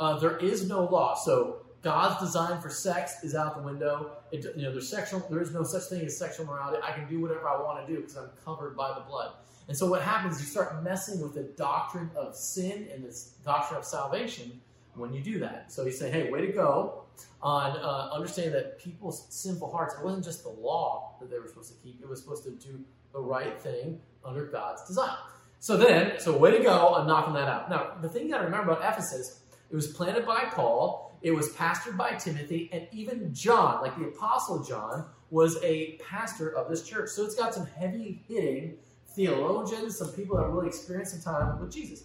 uh, 0.00 0.18
there 0.18 0.36
is 0.38 0.66
no 0.66 0.84
law. 0.84 1.14
So 1.14 1.65
God's 1.82 2.20
design 2.20 2.60
for 2.60 2.68
sex 2.68 3.22
is 3.22 3.34
out 3.34 3.56
the 3.56 3.62
window. 3.62 4.12
It, 4.32 4.44
you 4.56 4.62
know, 4.62 4.72
there's 4.72 4.88
sexual. 4.88 5.24
There 5.30 5.40
is 5.40 5.52
no 5.52 5.62
such 5.62 5.84
thing 5.84 6.04
as 6.04 6.18
sexual 6.18 6.46
morality. 6.46 6.82
I 6.82 6.92
can 6.92 7.08
do 7.08 7.20
whatever 7.20 7.48
I 7.48 7.60
want 7.60 7.86
to 7.86 7.92
do 7.92 8.00
because 8.00 8.16
I'm 8.16 8.30
covered 8.44 8.76
by 8.76 8.94
the 8.94 9.02
blood. 9.02 9.32
And 9.68 9.76
so 9.76 9.88
what 9.88 10.02
happens? 10.02 10.36
Is 10.36 10.42
you 10.42 10.48
start 10.48 10.82
messing 10.82 11.20
with 11.20 11.34
the 11.34 11.44
doctrine 11.56 12.10
of 12.16 12.34
sin 12.34 12.88
and 12.92 13.04
this 13.04 13.34
doctrine 13.44 13.78
of 13.78 13.84
salvation 13.84 14.60
when 14.94 15.12
you 15.12 15.20
do 15.20 15.38
that. 15.40 15.72
So 15.72 15.84
he's 15.84 15.98
saying, 15.98 16.12
"Hey, 16.12 16.30
way 16.30 16.40
to 16.46 16.52
go 16.52 17.04
on 17.42 17.76
uh, 17.76 18.10
understanding 18.12 18.52
that 18.54 18.78
people's 18.78 19.26
sinful 19.30 19.70
hearts. 19.70 19.94
It 19.94 20.04
wasn't 20.04 20.24
just 20.24 20.42
the 20.42 20.50
law 20.50 21.16
that 21.20 21.30
they 21.30 21.38
were 21.38 21.48
supposed 21.48 21.72
to 21.72 21.78
keep. 21.82 22.00
It 22.00 22.08
was 22.08 22.20
supposed 22.20 22.44
to 22.44 22.50
do 22.50 22.80
the 23.12 23.20
right 23.20 23.60
thing 23.60 24.00
under 24.24 24.46
God's 24.46 24.86
design." 24.86 25.16
So 25.58 25.76
then, 25.76 26.20
so 26.20 26.36
way 26.36 26.56
to 26.56 26.62
go 26.62 26.70
on 26.70 27.06
knocking 27.06 27.34
that 27.34 27.48
out. 27.48 27.70
Now, 27.70 27.94
the 28.00 28.08
thing 28.08 28.24
you 28.24 28.30
got 28.30 28.38
to 28.38 28.44
remember 28.44 28.72
about 28.72 28.92
Ephesus, 28.92 29.40
it 29.70 29.74
was 29.74 29.86
planted 29.86 30.26
by 30.26 30.44
Paul, 30.44 31.15
it 31.26 31.34
was 31.34 31.48
pastored 31.54 31.96
by 31.96 32.12
Timothy, 32.12 32.70
and 32.72 32.86
even 32.92 33.34
John, 33.34 33.82
like 33.82 33.98
the 33.98 34.04
Apostle 34.04 34.62
John, 34.62 35.06
was 35.30 35.60
a 35.64 35.98
pastor 36.08 36.50
of 36.50 36.70
this 36.70 36.84
church. 36.84 37.10
So 37.10 37.24
it's 37.24 37.34
got 37.34 37.52
some 37.52 37.66
heavy 37.66 38.22
hitting 38.28 38.76
theologians, 39.08 39.98
some 39.98 40.12
people 40.12 40.36
that 40.36 40.46
really 40.46 40.68
experienced 40.68 41.20
some 41.20 41.34
time 41.34 41.58
with 41.58 41.72
Jesus. 41.72 42.04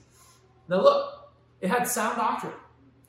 Now, 0.68 0.82
look, 0.82 1.32
it 1.62 1.70
had 1.70 1.84
sound 1.88 2.18
doctrine. 2.18 2.54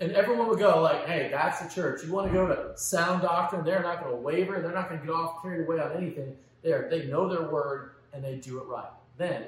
And 0.00 0.12
everyone 0.12 0.48
would 0.48 0.58
go 0.58 0.82
like, 0.82 1.06
hey, 1.06 1.30
that's 1.32 1.60
the 1.60 1.74
church. 1.74 2.04
You 2.04 2.12
want 2.12 2.26
to 2.26 2.32
go 2.34 2.46
to 2.46 2.76
sound 2.76 3.22
doctrine? 3.22 3.64
They're 3.64 3.82
not 3.82 4.02
going 4.02 4.14
to 4.14 4.20
waver. 4.20 4.60
They're 4.60 4.74
not 4.74 4.90
going 4.90 5.00
to 5.00 5.06
get 5.06 5.14
off 5.14 5.40
carried 5.40 5.64
away 5.64 5.78
on 5.80 5.92
anything. 5.96 6.36
There, 6.62 6.88
they 6.90 7.06
know 7.06 7.26
their 7.26 7.48
word 7.48 7.92
and 8.12 8.22
they 8.22 8.36
do 8.36 8.58
it 8.58 8.66
right. 8.66 8.90
Then, 9.16 9.44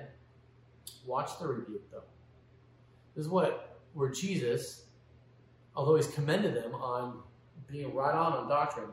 watch 1.04 1.38
the 1.38 1.46
rebuke 1.46 1.90
though. 1.90 2.04
This 3.14 3.26
is 3.26 3.30
what 3.30 3.80
where 3.92 4.08
Jesus, 4.08 4.83
although 5.76 5.96
he's 5.96 6.06
commended 6.08 6.54
them 6.54 6.74
on 6.74 7.20
being 7.66 7.94
right 7.94 8.14
on 8.14 8.32
on 8.32 8.48
doctrine, 8.48 8.88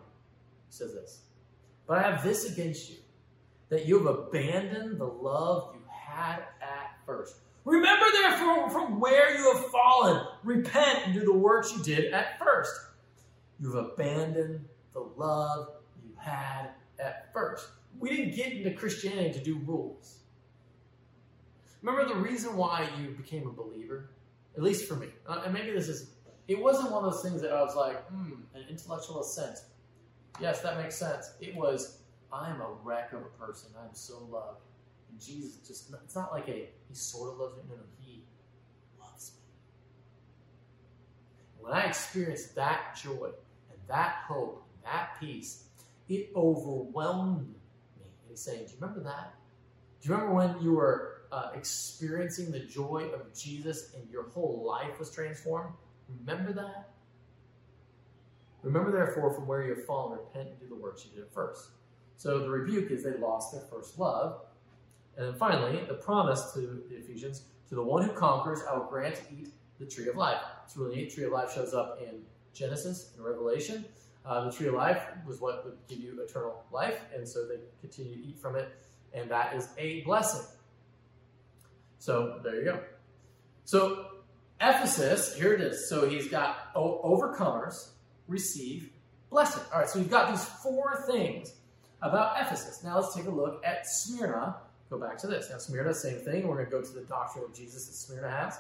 says 0.70 0.94
this. 0.94 1.22
But 1.88 2.00
I 2.00 2.10
have 2.10 2.24
this 2.24 2.52
against 2.52 2.90
you, 2.90 2.98
that 3.70 3.86
you 3.86 3.98
have 4.00 4.08
abandoned 4.08 5.00
the 5.00 5.06
love 5.06 5.76
you 5.76 5.82
had 5.90 6.40
at 6.62 6.98
first. 7.06 7.36
Remember 7.66 8.06
therefore 8.12 8.70
from 8.70 9.00
where 9.00 9.38
you 9.38 9.54
have 9.54 9.66
fallen. 9.68 10.26
Repent 10.44 11.00
and 11.06 11.14
do 11.14 11.24
the 11.24 11.34
works 11.34 11.74
you 11.76 11.84
did 11.84 12.12
at 12.14 12.40
first. 12.40 12.74
You've 13.60 13.76
abandoned 13.76 14.66
the 14.94 15.02
love 15.16 15.70
you 16.04 16.12
had 16.18 16.70
at 17.00 17.32
first. 17.34 17.68
We 18.00 18.10
didn't 18.10 18.36
get 18.36 18.54
into 18.54 18.72
Christianity 18.72 19.34
to 19.38 19.44
do 19.44 19.60
rules. 19.66 20.20
Remember 21.82 22.12
the 22.12 22.20
reason 22.20 22.56
why 22.56 22.90
you 23.00 23.10
became 23.10 23.48
a 23.48 23.52
believer? 23.52 24.10
At 24.56 24.64
least 24.64 24.88
for 24.88 24.96
me. 24.96 25.08
Uh, 25.28 25.42
and 25.46 25.54
maybe 25.54 25.72
this 25.72 25.88
is, 25.88 26.12
it 26.48 26.60
wasn't 26.62 26.92
one 26.92 27.04
of 27.06 27.12
those 27.12 27.24
things 27.24 27.42
that 27.42 27.52
I 27.52 27.62
was 27.62 27.76
like, 27.76 28.04
hmm, 28.08 28.34
an 28.56 28.64
intellectual 28.70 29.22
assent. 29.22 29.60
Yes, 30.40 30.62
that 30.62 30.78
makes 30.78 30.96
sense. 30.96 31.34
It 31.40 31.56
was, 31.56 32.00
I'm 32.32 32.62
a 32.62 32.70
wreck 32.84 33.14
of 33.14 33.22
a 33.22 33.46
person. 33.46 33.72
I'm 33.80 33.94
so 33.94 34.28
loved. 34.30 34.62
And 35.10 35.20
Jesus 35.20 35.56
just, 35.68 35.94
it's 36.04 36.16
not 36.16 36.32
like 36.32 36.48
a, 36.48 36.70
he 36.88 36.96
sort 36.96 37.34
of 37.34 37.40
loves 37.40 37.56
me. 37.58 37.64
No, 37.70 37.76
no, 37.76 37.82
he 38.00 38.24
loves 39.00 39.34
me. 39.36 39.54
When 41.60 41.74
I 41.74 41.86
experienced 41.86 42.56
that 42.56 42.98
joy 43.02 43.30
and 43.70 43.80
that 43.88 44.16
hope 44.28 44.66
and 44.74 44.94
that 44.94 45.20
peace, 45.20 45.66
it 46.10 46.32
overwhelmed 46.36 47.48
me. 47.48 47.56
And 47.98 48.10
he's 48.30 48.42
saying, 48.42 48.66
Do 48.66 48.72
you 48.72 48.78
remember 48.80 49.04
that? 49.04 49.34
Do 50.02 50.10
you 50.10 50.16
remember 50.16 50.34
when 50.34 50.62
you 50.62 50.74
were 50.74 51.22
uh, 51.32 51.52
experiencing 51.56 52.52
the 52.52 52.60
joy 52.60 53.10
of 53.14 53.34
Jesus 53.34 53.94
and 53.96 54.10
your 54.10 54.24
whole 54.30 54.64
life 54.66 55.00
was 55.00 55.12
transformed? 55.12 55.74
Remember 56.20 56.54
that? 56.54 56.90
Remember, 58.64 58.92
therefore, 58.92 59.34
from 59.34 59.48
where 59.48 59.64
you 59.64 59.76
have 59.76 59.86
fallen, 59.86 60.20
repent 60.20 60.50
and 60.50 60.60
do 60.60 60.68
the 60.68 60.76
works 60.76 61.06
you 61.06 61.12
did 61.16 61.24
at 61.24 61.34
first. 61.34 61.70
So 62.18 62.40
the 62.40 62.50
rebuke 62.50 62.92
is 62.92 63.04
they 63.04 63.18
lost 63.18 63.52
their 63.52 63.62
first 63.62 63.98
love. 63.98 64.42
And 65.18 65.28
then 65.28 65.34
finally, 65.36 65.84
the 65.88 65.96
promise 65.96 66.52
to 66.54 66.84
the 66.90 66.98
Ephesians 66.98 67.44
to 67.70 67.76
the 67.76 67.84
one 67.84 68.04
who 68.04 68.12
conquers, 68.12 68.60
I 68.70 68.78
will 68.78 68.86
grant 68.86 69.16
to 69.16 69.22
eat 69.34 69.48
the 69.80 69.86
tree 69.86 70.08
of 70.10 70.16
life. 70.16 70.42
It's 70.66 70.76
really 70.78 70.98
neat. 70.98 71.14
Tree 71.14 71.24
of 71.24 71.32
life 71.32 71.54
shows 71.54 71.74
up 71.74 72.00
in 72.02 72.22
Genesis 72.54 73.14
and 73.16 73.26
Revelation. 73.26 73.86
Uh, 74.26 74.46
the 74.46 74.52
tree 74.52 74.68
of 74.68 74.76
life 74.76 75.02
was 75.26 75.42
what 75.42 75.66
would 75.66 75.78
give 75.88 76.00
you 76.00 76.22
eternal 76.22 76.64
life, 76.72 77.00
and 77.16 77.28
so 77.28 77.48
they 77.48 77.56
continue 77.80 78.16
to 78.16 78.28
eat 78.28 78.40
from 78.40 78.56
it, 78.56 78.70
and 79.14 79.32
that 79.32 79.56
is 79.56 79.70
a 79.78 80.02
blessing. 80.02 80.46
So 81.98 82.40
there 82.44 82.56
you 82.56 82.66
go. 82.66 82.80
So 83.64 84.08
Ephesus, 84.62 85.36
here 85.36 85.54
it 85.54 85.62
is. 85.62 85.90
So 85.90 86.08
he's 86.08 86.28
got 86.28 86.74
overcomers 86.76 87.90
receive 88.28 88.92
blessing. 89.30 89.64
All 89.74 89.80
right, 89.80 89.90
so 89.90 90.00
we've 90.00 90.10
got 90.10 90.30
these 90.30 90.44
four 90.44 91.04
things 91.08 91.54
about 92.02 92.40
Ephesus. 92.40 92.84
Now 92.84 93.00
let's 93.00 93.16
take 93.16 93.26
a 93.26 93.32
look 93.32 93.66
at 93.66 93.88
Smyrna. 93.88 94.58
Go 94.90 95.00
back 95.00 95.18
to 95.20 95.28
this. 95.28 95.50
Now, 95.50 95.58
Smyrna, 95.58 95.94
same 95.94 96.18
thing. 96.18 96.48
We're 96.48 96.56
going 96.56 96.66
to 96.66 96.72
go 96.72 96.82
to 96.82 96.92
the 96.92 97.06
doctrine 97.06 97.46
of 97.46 97.54
Jesus 97.54 97.88
that 97.88 97.94
Smyrna 97.94 98.30
has. 98.30 98.60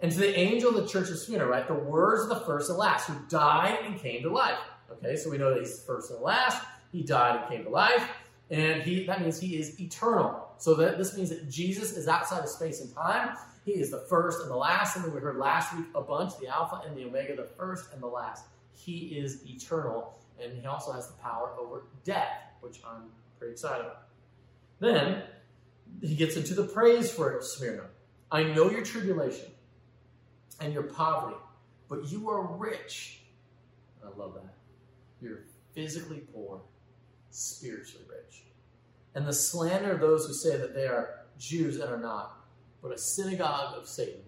And 0.00 0.12
to 0.12 0.18
the 0.18 0.38
angel 0.38 0.70
of 0.70 0.76
the 0.76 0.86
church 0.86 1.10
of 1.10 1.18
Smyrna, 1.18 1.46
right? 1.46 1.66
The 1.66 1.74
words 1.74 2.22
of 2.22 2.28
the 2.28 2.44
first 2.44 2.70
and 2.70 2.78
last, 2.78 3.08
who 3.08 3.14
died 3.28 3.78
and 3.84 3.98
came 3.98 4.22
to 4.22 4.30
life. 4.30 4.58
Okay, 4.92 5.16
so 5.16 5.30
we 5.30 5.38
know 5.38 5.52
that 5.52 5.60
he's 5.60 5.82
first 5.82 6.12
and 6.12 6.20
last. 6.20 6.64
He 6.92 7.02
died 7.02 7.40
and 7.40 7.48
came 7.48 7.64
to 7.64 7.70
life. 7.70 8.08
And 8.50 8.82
he 8.82 9.04
that 9.06 9.22
means 9.22 9.40
he 9.40 9.56
is 9.56 9.80
eternal. 9.80 10.48
So 10.58 10.74
that 10.74 10.98
this 10.98 11.16
means 11.16 11.30
that 11.30 11.50
Jesus 11.50 11.96
is 11.96 12.06
outside 12.06 12.44
of 12.44 12.48
space 12.48 12.80
and 12.80 12.94
time. 12.94 13.36
He 13.64 13.72
is 13.72 13.90
the 13.90 14.04
first 14.08 14.40
and 14.40 14.50
the 14.50 14.56
last. 14.56 14.96
And 14.96 15.12
we 15.12 15.20
heard 15.20 15.36
last 15.36 15.74
week 15.76 15.86
a 15.94 16.00
bunch, 16.00 16.38
the 16.38 16.48
Alpha 16.48 16.82
and 16.86 16.96
the 16.96 17.04
Omega, 17.04 17.34
the 17.34 17.48
first 17.56 17.92
and 17.92 18.02
the 18.02 18.06
last. 18.06 18.44
He 18.72 19.16
is 19.18 19.44
eternal. 19.46 20.18
And 20.42 20.52
he 20.52 20.66
also 20.66 20.92
has 20.92 21.08
the 21.08 21.14
power 21.14 21.52
over 21.58 21.84
death, 22.04 22.42
which 22.60 22.80
I'm 22.86 23.04
pretty 23.38 23.52
excited 23.52 23.86
about. 23.86 24.02
Then 24.80 25.22
he 26.00 26.14
gets 26.14 26.36
into 26.36 26.54
the 26.54 26.64
praise 26.64 27.10
for 27.10 27.40
Smyrna. 27.40 27.84
I 28.30 28.42
know 28.42 28.70
your 28.70 28.82
tribulation 28.82 29.46
and 30.60 30.72
your 30.72 30.82
poverty, 30.82 31.36
but 31.88 32.10
you 32.10 32.28
are 32.28 32.42
rich. 32.56 33.20
I 34.04 34.08
love 34.18 34.34
that. 34.34 34.54
You're 35.20 35.44
physically 35.74 36.22
poor, 36.34 36.60
spiritually 37.30 38.04
rich. 38.08 38.42
And 39.14 39.26
the 39.26 39.32
slander 39.32 39.92
of 39.92 40.00
those 40.00 40.26
who 40.26 40.34
say 40.34 40.56
that 40.56 40.74
they 40.74 40.86
are 40.86 41.20
Jews 41.38 41.78
and 41.78 41.90
are 41.90 41.98
not, 41.98 42.43
but 42.84 42.92
a 42.92 42.98
synagogue 42.98 43.76
of 43.78 43.88
Satan. 43.88 44.20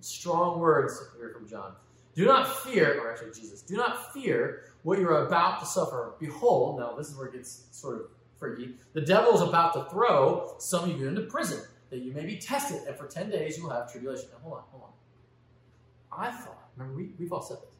Strong 0.00 0.60
words 0.60 1.00
here 1.16 1.30
from 1.30 1.48
John. 1.48 1.72
Do 2.14 2.26
not 2.26 2.62
fear, 2.62 3.00
or 3.00 3.10
actually 3.10 3.32
Jesus, 3.32 3.62
do 3.62 3.74
not 3.74 4.12
fear 4.12 4.64
what 4.82 4.98
you're 4.98 5.26
about 5.26 5.60
to 5.60 5.66
suffer. 5.66 6.12
Behold, 6.20 6.78
now 6.78 6.92
this 6.92 7.08
is 7.08 7.16
where 7.16 7.28
it 7.28 7.32
gets 7.32 7.64
sort 7.70 7.96
of 7.96 8.02
freaky. 8.38 8.74
The 8.92 9.00
devil 9.00 9.32
is 9.34 9.40
about 9.40 9.72
to 9.74 9.84
throw 9.90 10.54
some 10.58 10.90
of 10.90 11.00
you 11.00 11.08
into 11.08 11.22
prison, 11.22 11.62
that 11.88 12.00
you 12.00 12.12
may 12.12 12.26
be 12.26 12.36
tested, 12.36 12.82
and 12.86 12.94
for 12.96 13.06
10 13.06 13.30
days 13.30 13.56
you 13.56 13.64
will 13.64 13.70
have 13.70 13.90
tribulation. 13.90 14.26
Now, 14.30 14.40
hold 14.42 14.54
on, 14.58 14.64
hold 14.70 14.82
on. 14.82 16.26
I 16.26 16.30
thought, 16.32 16.68
remember, 16.76 16.98
we, 16.98 17.12
we've 17.18 17.32
all 17.32 17.40
said 17.40 17.58
this, 17.62 17.76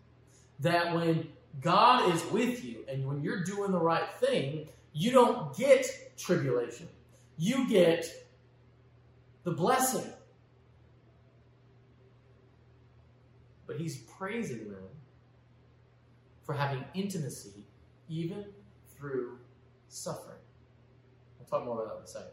that 0.61 0.95
when 0.95 1.29
God 1.61 2.15
is 2.15 2.25
with 2.31 2.65
you 2.65 2.87
and 2.89 3.07
when 3.07 3.21
you're 3.23 3.45
doing 3.45 3.71
the 3.71 3.81
right 3.81 4.09
thing, 4.19 4.69
you 4.95 5.11
don't 5.11 5.55
get 5.59 5.87
tribulation. 6.17 6.89
You 7.37 7.69
get 7.69 8.07
the 9.45 9.51
blessing. 9.51 10.11
But 13.73 13.81
he's 13.81 13.97
praising 13.97 14.69
them 14.71 14.85
for 16.45 16.53
having 16.53 16.85
intimacy 16.93 17.65
even 18.07 18.45
through 18.95 19.39
suffering. 19.89 20.37
We'll 21.39 21.47
talk 21.47 21.65
more 21.65 21.83
about 21.83 21.95
that 21.95 21.99
in 22.01 22.05
a 22.05 22.07
second. 22.07 22.33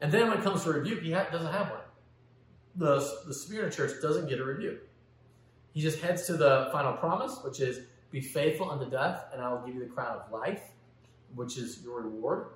And 0.00 0.12
then 0.12 0.28
when 0.28 0.38
it 0.38 0.44
comes 0.44 0.62
to 0.62 0.70
rebuke, 0.70 1.02
he 1.02 1.10
ha- 1.10 1.26
doesn't 1.32 1.50
have 1.50 1.70
one. 1.70 1.80
The, 2.76 3.22
the 3.26 3.34
Smyrna 3.34 3.68
church 3.68 4.00
doesn't 4.00 4.28
get 4.28 4.38
a 4.38 4.44
rebuke. 4.44 4.80
He 5.72 5.80
just 5.80 6.00
heads 6.00 6.24
to 6.26 6.34
the 6.36 6.68
final 6.70 6.92
promise, 6.92 7.40
which 7.42 7.58
is 7.58 7.80
be 8.12 8.20
faithful 8.20 8.70
unto 8.70 8.88
death, 8.88 9.24
and 9.32 9.42
I 9.42 9.52
will 9.52 9.66
give 9.66 9.74
you 9.74 9.80
the 9.80 9.92
crown 9.92 10.20
of 10.20 10.30
life, 10.30 10.62
which 11.34 11.58
is 11.58 11.82
your 11.82 12.02
reward. 12.02 12.46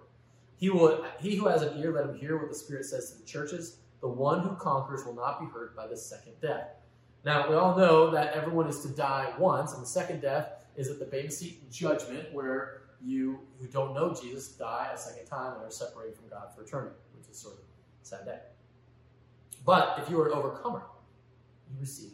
He 0.57 0.71
will 0.71 1.05
he 1.19 1.35
who 1.35 1.49
has 1.49 1.63
an 1.63 1.77
ear, 1.81 1.93
let 1.93 2.05
him 2.05 2.17
hear 2.17 2.39
what 2.39 2.49
the 2.49 2.55
Spirit 2.55 2.85
says 2.85 3.11
to 3.11 3.19
the 3.19 3.25
churches. 3.25 3.79
The 4.01 4.09
one 4.09 4.41
who 4.41 4.55
conquers 4.55 5.05
will 5.05 5.17
not 5.17 5.41
be 5.41 5.47
hurt 5.47 5.75
by 5.75 5.89
the 5.89 5.97
second 5.97 6.35
death. 6.41 6.78
Now 7.25 7.49
we 7.49 7.55
all 7.55 7.77
know 7.77 8.11
that 8.11 8.35
everyone 8.35 8.69
is 8.69 8.81
to 8.81 8.89
die 8.89 9.33
once, 9.39 9.73
and 9.73 9.83
the 9.83 9.87
second 9.87 10.23
death 10.23 10.65
is 10.77 10.89
at 10.89 10.99
the 10.99 11.05
Bema 11.05 11.31
Seat 11.31 11.71
judgment, 11.71 12.33
where 12.33 12.83
you 13.03 13.41
who 13.61 13.67
don't 13.67 13.95
know 13.95 14.15
Jesus 14.15 14.49
die 14.49 14.91
a 14.95 14.99
second 14.99 15.27
time 15.27 15.55
and 15.55 15.65
are 15.65 15.71
separated 15.71 16.17
from 16.17 16.29
God 16.29 16.49
for 16.55 16.63
eternity, 16.63 16.97
which 17.17 17.29
is 17.29 17.39
sort 17.39 17.55
of 17.55 17.61
sad 18.03 18.25
day. 18.25 18.39
But 19.65 19.99
if 20.03 20.09
you 20.11 20.21
are 20.21 20.29
an 20.29 20.33
overcomer, 20.33 20.83
you 21.71 21.81
receive 21.81 22.13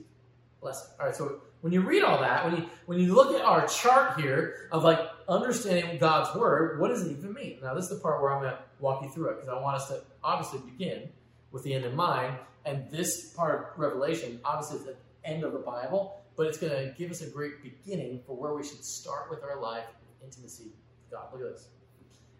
blessing. 0.61 0.91
All 0.99 1.07
right, 1.07 1.15
so 1.15 1.43
when 1.61 1.73
you 1.73 1.81
read 1.83 2.03
all 2.03 2.21
that, 2.21 2.45
when 2.45 2.57
you 2.57 2.69
when 2.87 2.99
you 2.99 3.15
look 3.15 3.35
at 3.35 3.43
our 3.43 3.67
chart 3.67 4.21
here 4.21 4.69
of 4.73 4.85
like 4.85 4.99
understanding 5.29 5.99
God's 5.99 6.37
word, 6.37 6.81
what 6.81 6.89
does 6.89 7.07
it 7.07 7.17
even 7.17 7.33
mean? 7.33 7.59
Now, 7.63 7.75
this 7.75 7.85
is 7.85 7.91
the 7.91 8.03
part 8.03 8.21
where 8.21 8.33
I'm 8.33 8.43
going 8.43 8.53
to 8.53 8.59
walk 8.81 9.03
you 9.03 9.11
through 9.11 9.31
it 9.31 9.35
because 9.37 9.49
I 9.49 9.61
want 9.61 9.77
us 9.77 9.89
to 9.89 10.03
obviously 10.23 10.61
begin 10.71 11.09
with 11.53 11.63
the 11.63 11.73
end 11.75 11.85
in 11.85 11.95
mind. 11.95 12.37
And 12.65 12.91
this 12.91 13.33
part 13.35 13.73
of 13.75 13.79
Revelation, 13.79 14.41
obviously, 14.45 14.79
is 14.79 14.85
the 14.85 14.97
end 15.25 15.45
of 15.45 15.53
the 15.53 15.59
Bible, 15.59 16.21
but 16.37 16.47
it's 16.47 16.59
going 16.59 16.73
to 16.73 16.95
give 16.97 17.11
us 17.11 17.21
a 17.21 17.29
great 17.29 17.63
beginning 17.63 18.23
for 18.27 18.37
where 18.37 18.55
we 18.55 18.63
should 18.63 18.85
start 18.85 19.31
with 19.31 19.43
our 19.43 19.61
life 19.61 19.85
in 20.21 20.27
intimacy 20.27 20.65
with 20.65 21.11
God. 21.11 21.27
Look 21.33 21.43
at 21.43 21.53
this. 21.53 21.69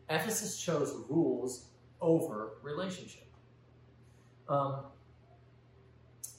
Ephesus 0.09 0.61
chose 0.61 0.95
rules 1.09 1.67
over 2.01 2.55
relationship. 2.63 3.27
Um, 4.49 4.81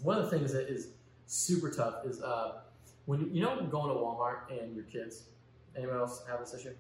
one 0.02 0.18
of 0.18 0.26
the 0.26 0.30
things 0.30 0.54
that 0.54 0.70
is 0.70 0.90
super 1.26 1.72
tough 1.72 2.06
is 2.06 2.22
uh, 2.22 2.62
when 3.06 3.34
you, 3.34 3.42
know 3.42 3.62
going 3.64 3.90
to 3.90 3.96
Walmart 3.96 4.52
and 4.52 4.76
your 4.76 4.86
kids. 4.86 5.24
Anyone 5.76 5.98
else 5.98 6.24
have 6.30 6.40
this 6.40 6.54
issue? 6.54 6.74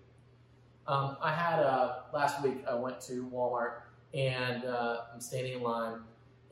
Um, 0.87 1.17
I 1.21 1.33
had 1.33 1.59
uh, 1.59 1.97
last 2.13 2.43
week. 2.43 2.63
I 2.69 2.75
went 2.75 3.01
to 3.01 3.27
Walmart 3.33 3.81
and 4.13 4.63
uh, 4.65 5.01
I'm 5.13 5.19
standing 5.19 5.53
in 5.53 5.61
line, 5.61 5.99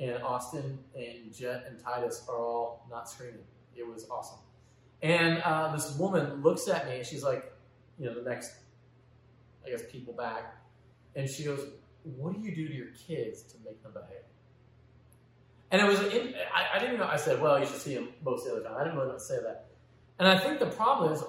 and 0.03 0.23
Austin 0.23 0.79
and 0.95 1.33
Jet 1.33 1.65
and 1.67 1.79
Titus 1.79 2.25
are 2.27 2.37
all 2.37 2.85
not 2.89 3.09
screaming. 3.09 3.43
It 3.75 3.87
was 3.87 4.07
awesome. 4.09 4.39
And 5.01 5.41
uh, 5.43 5.73
this 5.75 5.95
woman 5.97 6.41
looks 6.41 6.67
at 6.67 6.87
me 6.87 6.97
and 6.97 7.05
she's 7.05 7.23
like, 7.23 7.51
you 7.99 8.05
know, 8.05 8.13
the 8.13 8.27
next, 8.29 8.51
I 9.65 9.69
guess, 9.69 9.83
people 9.91 10.13
back, 10.13 10.55
and 11.15 11.29
she 11.29 11.43
goes, 11.43 11.59
"What 12.03 12.33
do 12.33 12.39
you 12.39 12.55
do 12.55 12.67
to 12.67 12.73
your 12.73 12.87
kids 13.07 13.43
to 13.43 13.57
make 13.63 13.81
them 13.83 13.93
behave?" 13.93 14.23
And 15.71 15.81
it 15.81 15.85
was, 15.85 15.99
I, 15.99 16.75
I, 16.75 16.79
didn't 16.79 16.99
know, 16.99 17.07
I 17.07 17.15
said, 17.15 17.41
well, 17.41 17.59
you 17.59 17.65
should 17.65 17.81
see 17.81 17.95
them 17.95 18.09
most 18.23 18.47
of 18.47 18.55
the 18.55 18.61
time. 18.61 18.75
I 18.77 18.83
didn't 18.83 18.99
really 18.99 19.17
say 19.17 19.37
that. 19.41 19.65
And 20.19 20.27
I 20.27 20.37
think 20.37 20.59
the 20.59 20.67
problem 20.67 21.13
is, 21.13 21.23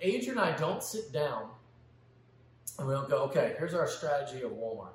Adrian 0.00 0.30
and 0.32 0.40
I 0.40 0.56
don't 0.56 0.82
sit 0.82 1.12
down 1.12 1.48
and 2.76 2.88
we 2.88 2.94
don't 2.94 3.08
go, 3.08 3.18
okay, 3.26 3.54
here's 3.56 3.72
our 3.72 3.86
strategy 3.86 4.42
of 4.42 4.50
Walmart. 4.50 4.94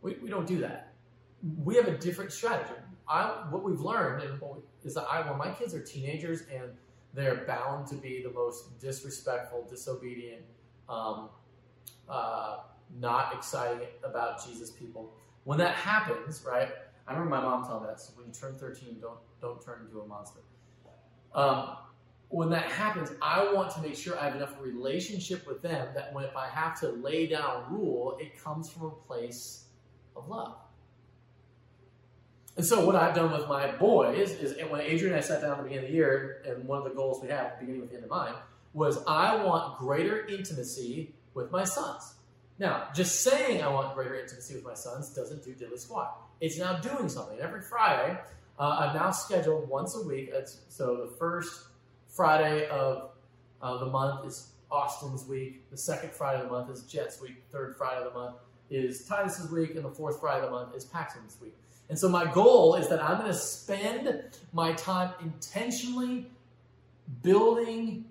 We, 0.00 0.14
we 0.14 0.30
don't 0.30 0.46
do 0.46 0.60
that. 0.60 0.87
We 1.64 1.76
have 1.76 1.86
a 1.86 1.96
different 1.96 2.32
strategy. 2.32 2.74
I, 3.08 3.46
what 3.50 3.62
we've 3.62 3.80
learned 3.80 4.22
is 4.84 4.94
that 4.94 5.06
I, 5.10 5.28
when 5.28 5.38
my 5.38 5.50
kids 5.50 5.74
are 5.74 5.82
teenagers 5.82 6.42
and 6.52 6.70
they're 7.14 7.44
bound 7.46 7.86
to 7.88 7.94
be 7.94 8.22
the 8.22 8.30
most 8.30 8.78
disrespectful, 8.80 9.66
disobedient, 9.68 10.42
um, 10.88 11.30
uh, 12.08 12.58
not 13.00 13.34
exciting 13.34 13.88
about 14.04 14.44
Jesus 14.44 14.70
people, 14.70 15.12
when 15.44 15.58
that 15.58 15.74
happens, 15.74 16.44
right, 16.46 16.68
I 17.06 17.12
remember 17.12 17.36
my 17.36 17.40
mom 17.40 17.64
telling 17.64 17.86
that. 17.86 18.00
So 18.00 18.12
when 18.16 18.26
you 18.26 18.32
turn 18.32 18.54
13, 18.56 18.98
don't 19.00 19.18
don't 19.40 19.64
turn 19.64 19.86
into 19.86 20.00
a 20.00 20.06
monster. 20.06 20.40
Um, 21.34 21.76
when 22.28 22.50
that 22.50 22.64
happens, 22.64 23.10
I 23.22 23.50
want 23.52 23.70
to 23.74 23.80
make 23.80 23.96
sure 23.96 24.18
I 24.18 24.24
have 24.24 24.36
enough 24.36 24.60
relationship 24.60 25.46
with 25.46 25.62
them 25.62 25.88
that 25.94 26.12
when 26.12 26.24
if 26.24 26.36
I 26.36 26.48
have 26.48 26.78
to 26.80 26.88
lay 26.88 27.26
down 27.26 27.64
a 27.64 27.72
rule, 27.72 28.18
it 28.20 28.42
comes 28.42 28.68
from 28.68 28.86
a 28.86 28.90
place 28.90 29.64
of 30.14 30.28
love. 30.28 30.56
And 32.58 32.66
so 32.66 32.84
what 32.84 32.96
I've 32.96 33.14
done 33.14 33.30
with 33.30 33.46
my 33.46 33.70
boys 33.70 34.32
is, 34.32 34.56
when 34.68 34.80
Adrian 34.80 35.14
and 35.14 35.22
I 35.22 35.24
sat 35.24 35.42
down 35.42 35.52
at 35.52 35.56
the 35.58 35.62
beginning 35.62 35.84
of 35.84 35.90
the 35.92 35.96
year, 35.96 36.42
and 36.44 36.66
one 36.66 36.78
of 36.78 36.84
the 36.84 36.90
goals 36.90 37.22
we 37.22 37.28
had, 37.28 37.56
beginning 37.60 37.82
with 37.82 37.90
the 37.90 37.94
end 37.94 38.04
of 38.04 38.10
mine, 38.10 38.34
was 38.74 38.98
I 39.06 39.44
want 39.44 39.78
greater 39.78 40.26
intimacy 40.26 41.14
with 41.34 41.52
my 41.52 41.62
sons. 41.62 42.14
Now, 42.58 42.88
just 42.92 43.22
saying 43.22 43.62
I 43.62 43.68
want 43.68 43.94
greater 43.94 44.18
intimacy 44.18 44.56
with 44.56 44.64
my 44.64 44.74
sons 44.74 45.10
doesn't 45.10 45.44
do 45.44 45.54
diddly 45.54 45.78
squat. 45.78 46.20
It's 46.40 46.58
now 46.58 46.78
doing 46.78 47.08
something. 47.08 47.38
Every 47.38 47.62
Friday, 47.62 48.18
uh, 48.58 48.76
I've 48.80 48.94
now 48.96 49.12
scheduled 49.12 49.68
once 49.68 49.94
a 49.94 50.02
week. 50.02 50.32
So 50.68 50.96
the 50.96 51.16
first 51.16 51.68
Friday 52.08 52.66
of 52.70 53.10
uh, 53.62 53.78
the 53.78 53.86
month 53.86 54.26
is 54.26 54.48
Austin's 54.68 55.24
week. 55.26 55.70
The 55.70 55.76
second 55.76 56.10
Friday 56.10 56.42
of 56.42 56.48
the 56.48 56.52
month 56.52 56.70
is 56.70 56.82
Jet's 56.82 57.20
week. 57.20 57.44
Third 57.52 57.76
Friday 57.76 58.04
of 58.04 58.12
the 58.12 58.18
month 58.18 58.34
is 58.68 59.06
Titus's 59.06 59.48
week, 59.48 59.76
and 59.76 59.84
the 59.84 59.90
fourth 59.90 60.18
Friday 60.18 60.44
of 60.44 60.50
the 60.50 60.50
month 60.50 60.74
is 60.74 60.84
Paxton's 60.84 61.36
week. 61.40 61.54
And 61.88 61.98
so 61.98 62.08
my 62.08 62.30
goal 62.30 62.74
is 62.74 62.88
that 62.88 63.02
I'm 63.02 63.18
going 63.18 63.30
to 63.30 63.38
spend 63.38 64.22
my 64.52 64.72
time 64.74 65.14
intentionally 65.22 66.30
building 67.22 68.04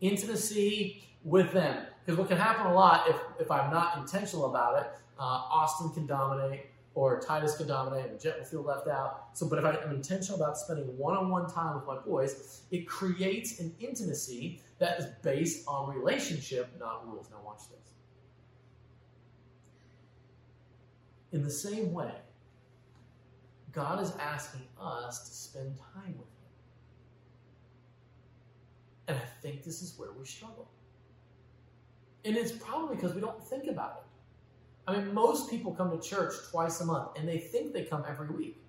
intimacy 0.00 1.04
with 1.24 1.52
them. 1.52 1.86
Because 2.04 2.18
what 2.18 2.28
can 2.28 2.38
happen 2.38 2.66
a 2.66 2.74
lot 2.74 3.08
if, 3.08 3.16
if 3.38 3.50
I'm 3.50 3.70
not 3.70 3.98
intentional 3.98 4.46
about 4.46 4.80
it, 4.80 4.90
uh, 5.18 5.22
Austin 5.22 5.90
can 5.90 6.06
dominate, 6.06 6.66
or 6.94 7.20
Titus 7.20 7.56
can 7.56 7.68
dominate, 7.68 8.10
and 8.10 8.18
Jet 8.18 8.38
will 8.38 8.46
feel 8.46 8.62
left 8.62 8.88
out. 8.88 9.26
So, 9.34 9.46
but 9.46 9.58
if 9.58 9.64
I'm 9.66 9.94
intentional 9.94 10.40
about 10.42 10.56
spending 10.56 10.86
one-on-one 10.96 11.50
time 11.50 11.76
with 11.76 11.86
my 11.86 11.98
boys, 11.98 12.62
it 12.70 12.88
creates 12.88 13.60
an 13.60 13.74
intimacy 13.80 14.62
that 14.78 14.98
is 14.98 15.06
based 15.22 15.68
on 15.68 15.94
relationship, 15.94 16.70
not 16.80 17.06
rules. 17.06 17.28
Now, 17.30 17.36
watch 17.44 17.68
this. 17.70 17.92
In 21.32 21.44
the 21.44 21.50
same 21.50 21.92
way, 21.92 22.14
God 23.72 24.02
is 24.02 24.12
asking 24.20 24.62
us 24.80 25.28
to 25.28 25.34
spend 25.34 25.76
time 25.94 26.14
with 26.18 26.28
Him. 26.28 26.50
And 29.08 29.16
I 29.18 29.42
think 29.42 29.64
this 29.64 29.82
is 29.82 29.98
where 29.98 30.12
we 30.12 30.24
struggle. 30.24 30.68
And 32.24 32.36
it's 32.36 32.52
probably 32.52 32.96
because 32.96 33.14
we 33.14 33.20
don't 33.20 33.42
think 33.42 33.66
about 33.66 34.02
it. 34.02 34.90
I 34.90 34.96
mean, 34.96 35.14
most 35.14 35.48
people 35.48 35.72
come 35.72 35.90
to 35.90 36.00
church 36.06 36.34
twice 36.50 36.80
a 36.80 36.84
month 36.84 37.10
and 37.16 37.28
they 37.28 37.38
think 37.38 37.72
they 37.72 37.84
come 37.84 38.04
every 38.08 38.28
week. 38.28 38.62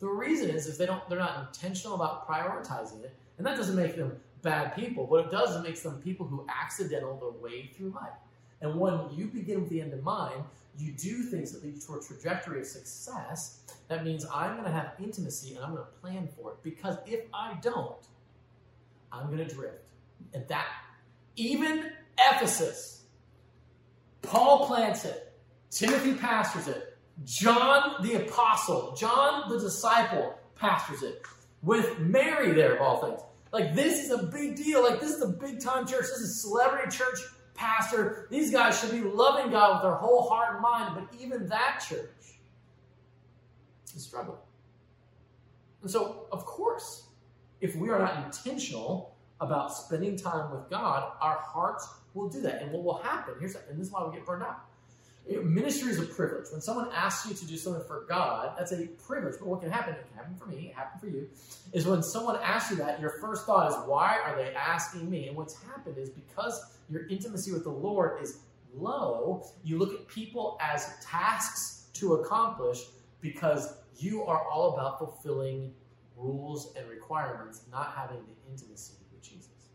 The 0.00 0.06
reason 0.06 0.50
is 0.50 0.66
if 0.66 0.78
they 0.78 0.86
don't 0.86 1.06
they're 1.08 1.18
not 1.18 1.48
intentional 1.48 1.94
about 1.94 2.28
prioritizing 2.28 3.04
it, 3.04 3.14
and 3.38 3.46
that 3.46 3.56
doesn't 3.56 3.76
make 3.76 3.96
them 3.96 4.12
bad 4.42 4.76
people. 4.76 5.06
What 5.06 5.24
it 5.24 5.30
does 5.30 5.50
is 5.50 5.56
it 5.56 5.62
makes 5.62 5.80
them 5.80 6.00
people 6.02 6.26
who 6.26 6.46
accidental 6.48 7.16
their 7.18 7.42
way 7.42 7.70
through 7.74 7.90
life. 7.90 8.12
And 8.60 8.78
when 8.78 9.00
you 9.12 9.26
begin 9.26 9.60
with 9.60 9.70
the 9.70 9.80
end 9.80 9.92
in 9.92 10.02
mind, 10.04 10.44
you 10.78 10.92
do 10.92 11.22
things 11.22 11.52
that 11.52 11.62
lead 11.62 11.74
you 11.74 11.80
to 11.80 11.94
a 11.94 12.02
trajectory 12.02 12.60
of 12.60 12.66
success. 12.66 13.60
That 13.88 14.04
means 14.04 14.26
I'm 14.32 14.52
going 14.52 14.64
to 14.64 14.70
have 14.70 14.92
intimacy 15.02 15.54
and 15.54 15.64
I'm 15.64 15.74
going 15.74 15.84
to 15.84 16.00
plan 16.00 16.28
for 16.36 16.52
it. 16.52 16.62
Because 16.62 16.96
if 17.06 17.20
I 17.32 17.56
don't, 17.62 18.06
I'm 19.12 19.26
going 19.26 19.46
to 19.46 19.54
drift. 19.54 19.90
And 20.32 20.46
that, 20.48 20.66
even 21.36 21.90
Ephesus, 22.18 23.04
Paul 24.22 24.66
plants 24.66 25.04
it, 25.04 25.32
Timothy 25.70 26.14
pastors 26.14 26.68
it, 26.68 26.96
John 27.24 28.02
the 28.02 28.24
apostle, 28.24 28.96
John 28.98 29.48
the 29.48 29.58
disciple 29.60 30.38
pastors 30.56 31.02
it, 31.02 31.22
with 31.62 31.98
Mary 31.98 32.52
there 32.52 32.76
of 32.76 32.82
all 32.82 33.00
things. 33.00 33.20
Like 33.52 33.74
this 33.74 34.04
is 34.04 34.10
a 34.10 34.24
big 34.24 34.56
deal. 34.56 34.82
Like 34.82 35.00
this 35.00 35.12
is 35.12 35.22
a 35.22 35.28
big 35.28 35.60
time 35.60 35.86
church. 35.86 36.02
This 36.02 36.20
is 36.20 36.42
celebrity 36.42 36.96
church 36.96 37.20
pastor. 37.54 38.26
These 38.30 38.50
guys 38.50 38.78
should 38.78 38.90
be 38.90 39.00
loving 39.00 39.50
God 39.50 39.74
with 39.74 39.82
their 39.82 39.94
whole 39.94 40.28
heart 40.28 40.54
and 40.54 40.62
mind. 40.62 40.94
But 40.94 41.20
even 41.20 41.48
that 41.48 41.84
church 41.88 42.38
is 43.94 44.04
struggling. 44.04 44.38
And 45.82 45.90
so, 45.90 46.26
of 46.32 46.44
course, 46.44 47.08
if 47.60 47.76
we 47.76 47.90
are 47.90 47.98
not 47.98 48.24
intentional 48.24 49.14
about 49.40 49.74
spending 49.74 50.16
time 50.16 50.50
with 50.50 50.68
God, 50.70 51.12
our 51.20 51.38
hearts 51.38 51.88
will 52.14 52.28
do 52.28 52.40
that. 52.42 52.62
And 52.62 52.72
what 52.72 52.84
will 52.84 53.02
happen, 53.02 53.34
here's 53.38 53.54
and 53.54 53.78
this 53.78 53.88
is 53.88 53.92
why 53.92 54.04
we 54.06 54.14
get 54.14 54.24
burned 54.24 54.42
out. 54.42 54.60
Ministry 55.26 55.90
is 55.90 55.98
a 55.98 56.04
privilege. 56.04 56.46
When 56.52 56.60
someone 56.60 56.90
asks 56.94 57.26
you 57.28 57.34
to 57.34 57.46
do 57.46 57.56
something 57.56 57.82
for 57.86 58.04
God, 58.06 58.54
that's 58.58 58.72
a 58.72 58.86
privilege. 59.06 59.36
But 59.38 59.48
what 59.48 59.62
can 59.62 59.70
happen, 59.70 59.94
it 59.94 60.06
can 60.08 60.18
happen 60.18 60.36
for 60.36 60.46
me, 60.46 60.68
it 60.68 60.74
happened 60.74 61.00
for 61.00 61.08
you, 61.08 61.28
is 61.72 61.86
when 61.86 62.02
someone 62.02 62.36
asks 62.42 62.70
you 62.70 62.76
that, 62.76 63.00
your 63.00 63.18
first 63.20 63.46
thought 63.46 63.70
is, 63.70 63.76
why 63.86 64.18
are 64.18 64.36
they 64.36 64.54
asking 64.54 65.08
me? 65.08 65.28
And 65.28 65.36
what's 65.36 65.60
happened 65.62 65.96
is 65.96 66.10
because 66.10 66.73
your 66.90 67.06
intimacy 67.08 67.52
with 67.52 67.64
the 67.64 67.70
Lord 67.70 68.22
is 68.22 68.40
low, 68.74 69.46
you 69.62 69.78
look 69.78 69.94
at 69.94 70.06
people 70.08 70.58
as 70.60 70.94
tasks 71.02 71.88
to 71.94 72.14
accomplish 72.14 72.80
because 73.20 73.74
you 73.96 74.24
are 74.24 74.46
all 74.48 74.74
about 74.74 74.98
fulfilling 74.98 75.72
rules 76.16 76.74
and 76.76 76.88
requirements, 76.88 77.62
not 77.70 77.94
having 77.96 78.18
the 78.18 78.50
intimacy 78.50 78.94
with 79.12 79.22
Jesus. 79.22 79.70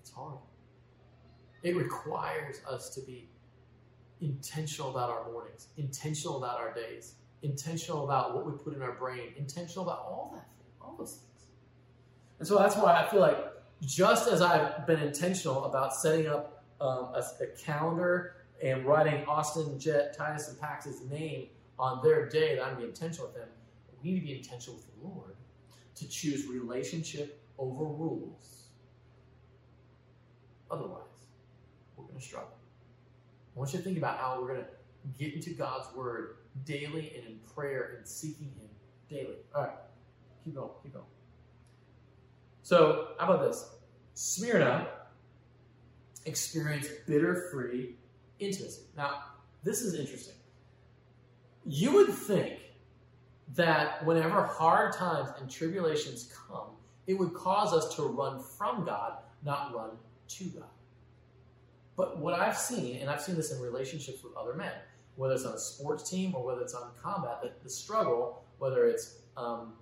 It's 0.00 0.10
hard. 0.10 0.38
It 1.62 1.76
requires 1.76 2.60
us 2.68 2.90
to 2.94 3.00
be 3.00 3.28
intentional 4.20 4.90
about 4.90 5.10
our 5.10 5.30
mornings, 5.30 5.68
intentional 5.76 6.38
about 6.38 6.58
our 6.58 6.72
days, 6.74 7.14
intentional 7.42 8.04
about 8.04 8.34
what 8.34 8.46
we 8.46 8.52
put 8.52 8.74
in 8.74 8.82
our 8.82 8.92
brain, 8.92 9.34
intentional 9.36 9.84
about 9.84 10.00
all 10.00 10.32
that, 10.34 10.48
all 10.80 10.94
those 10.98 11.12
things. 11.12 11.46
And 12.38 12.48
so 12.48 12.58
that's 12.58 12.76
why 12.76 13.02
I 13.02 13.08
feel 13.08 13.20
like 13.20 13.38
just 13.86 14.28
as 14.28 14.40
I've 14.40 14.86
been 14.86 15.00
intentional 15.00 15.64
about 15.64 15.94
setting 15.94 16.26
up 16.26 16.64
um, 16.80 17.08
a, 17.14 17.24
a 17.42 17.46
calendar 17.58 18.36
and 18.62 18.84
writing 18.84 19.24
Austin, 19.26 19.78
Jet, 19.78 20.16
Titus, 20.16 20.48
and 20.48 20.60
Pax's 20.60 21.02
name 21.10 21.48
on 21.78 22.02
their 22.02 22.28
day 22.28 22.56
that 22.56 22.64
I'm 22.64 22.76
be 22.76 22.84
intentional 22.84 23.26
with 23.26 23.36
them. 23.36 23.48
We 24.02 24.10
need 24.10 24.20
to 24.20 24.26
be 24.26 24.36
intentional 24.36 24.76
with 24.76 24.86
the 24.86 25.08
Lord 25.08 25.36
to 25.96 26.08
choose 26.08 26.46
relationship 26.46 27.42
over 27.58 27.84
rules. 27.84 28.68
Otherwise, 30.70 31.02
we're 31.96 32.04
going 32.04 32.18
to 32.18 32.24
struggle. 32.24 32.48
I 33.54 33.58
want 33.58 33.72
you 33.72 33.78
to 33.78 33.84
think 33.84 33.98
about 33.98 34.18
how 34.18 34.40
we're 34.40 34.48
going 34.48 34.60
to 34.60 35.18
get 35.18 35.34
into 35.34 35.50
God's 35.50 35.94
Word 35.94 36.36
daily 36.64 37.12
and 37.16 37.26
in 37.26 37.38
prayer 37.54 37.94
and 37.96 38.06
seeking 38.06 38.46
Him 38.58 38.68
daily. 39.08 39.36
All 39.54 39.62
right, 39.62 39.72
keep 40.44 40.54
going, 40.54 40.70
keep 40.82 40.94
going. 40.94 41.04
So, 42.62 43.08
how 43.18 43.26
about 43.26 43.46
this? 43.46 43.73
Smyrna 44.14 44.88
experienced 46.26 46.90
bitter 47.06 47.48
free 47.50 47.96
intimacy. 48.38 48.82
Now, 48.96 49.24
this 49.62 49.82
is 49.82 49.98
interesting. 49.98 50.34
You 51.66 51.92
would 51.94 52.10
think 52.10 52.60
that 53.54 54.04
whenever 54.04 54.42
hard 54.44 54.92
times 54.94 55.30
and 55.40 55.50
tribulations 55.50 56.32
come, 56.48 56.68
it 57.06 57.14
would 57.14 57.34
cause 57.34 57.72
us 57.72 57.94
to 57.96 58.02
run 58.02 58.40
from 58.40 58.84
God, 58.84 59.18
not 59.44 59.74
run 59.74 59.90
to 60.28 60.44
God. 60.44 60.64
But 61.96 62.18
what 62.18 62.34
I've 62.34 62.56
seen, 62.56 62.96
and 63.00 63.10
I've 63.10 63.20
seen 63.20 63.36
this 63.36 63.52
in 63.52 63.60
relationships 63.60 64.22
with 64.22 64.36
other 64.36 64.54
men, 64.54 64.72
whether 65.16 65.34
it's 65.34 65.44
on 65.44 65.54
a 65.54 65.58
sports 65.58 66.08
team 66.08 66.34
or 66.34 66.44
whether 66.44 66.60
it's 66.60 66.74
on 66.74 66.90
combat, 67.00 67.40
that 67.42 67.62
the 67.62 67.70
struggle, 67.70 68.42
whether 68.58 68.86
it's 68.86 69.18
um, 69.36 69.74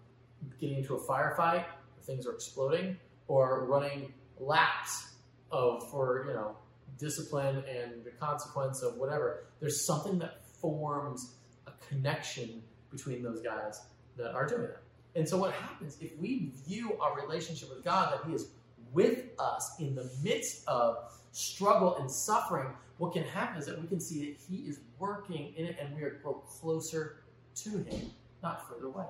getting 0.60 0.78
into 0.78 0.94
a 0.94 1.00
firefight, 1.00 1.64
things 2.02 2.26
are 2.26 2.32
exploding, 2.32 2.96
or 3.28 3.64
running 3.64 4.12
laps 4.38 5.12
of 5.50 5.88
for 5.90 6.24
you 6.26 6.34
know 6.34 6.56
discipline 6.98 7.64
and 7.68 8.04
the 8.04 8.10
consequence 8.10 8.82
of 8.82 8.96
whatever. 8.96 9.44
There's 9.60 9.84
something 9.84 10.18
that 10.20 10.44
forms 10.60 11.34
a 11.66 11.72
connection 11.88 12.62
between 12.90 13.22
those 13.22 13.40
guys 13.40 13.80
that 14.16 14.32
are 14.34 14.46
doing 14.46 14.62
it. 14.62 14.78
And 15.14 15.28
so 15.28 15.36
what 15.36 15.52
happens 15.52 15.98
if 16.00 16.16
we 16.18 16.52
view 16.66 16.96
our 17.00 17.20
relationship 17.20 17.68
with 17.68 17.84
God 17.84 18.12
that 18.12 18.28
He 18.28 18.34
is 18.34 18.48
with 18.92 19.24
us 19.38 19.74
in 19.78 19.94
the 19.94 20.10
midst 20.22 20.66
of 20.68 21.12
struggle 21.32 21.96
and 21.98 22.10
suffering, 22.10 22.68
what 22.98 23.12
can 23.12 23.24
happen 23.24 23.58
is 23.58 23.66
that 23.66 23.80
we 23.80 23.88
can 23.88 24.00
see 24.00 24.26
that 24.26 24.36
He 24.48 24.68
is 24.68 24.80
working 24.98 25.52
in 25.56 25.66
it 25.66 25.76
and 25.80 25.94
we 25.96 26.02
are 26.02 26.20
grow 26.22 26.34
closer 26.34 27.24
to 27.56 27.70
Him, 27.70 28.10
not 28.42 28.68
further 28.68 28.86
away. 28.86 29.06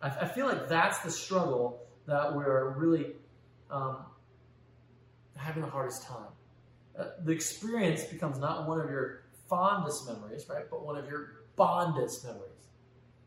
I 0.00 0.28
feel 0.28 0.46
like 0.46 0.68
that's 0.68 1.00
the 1.00 1.10
struggle 1.10 1.87
that 2.08 2.34
we're 2.34 2.70
really 2.70 3.12
um, 3.70 3.98
having 5.36 5.62
the 5.62 5.68
hardest 5.68 6.04
time. 6.04 6.26
Uh, 6.98 7.04
the 7.24 7.30
experience 7.30 8.02
becomes 8.04 8.38
not 8.38 8.66
one 8.66 8.80
of 8.80 8.90
your 8.90 9.22
fondest 9.48 10.08
memories, 10.08 10.46
right, 10.48 10.64
but 10.68 10.84
one 10.84 10.96
of 10.96 11.06
your 11.06 11.42
bondest 11.54 12.24
memories. 12.24 12.48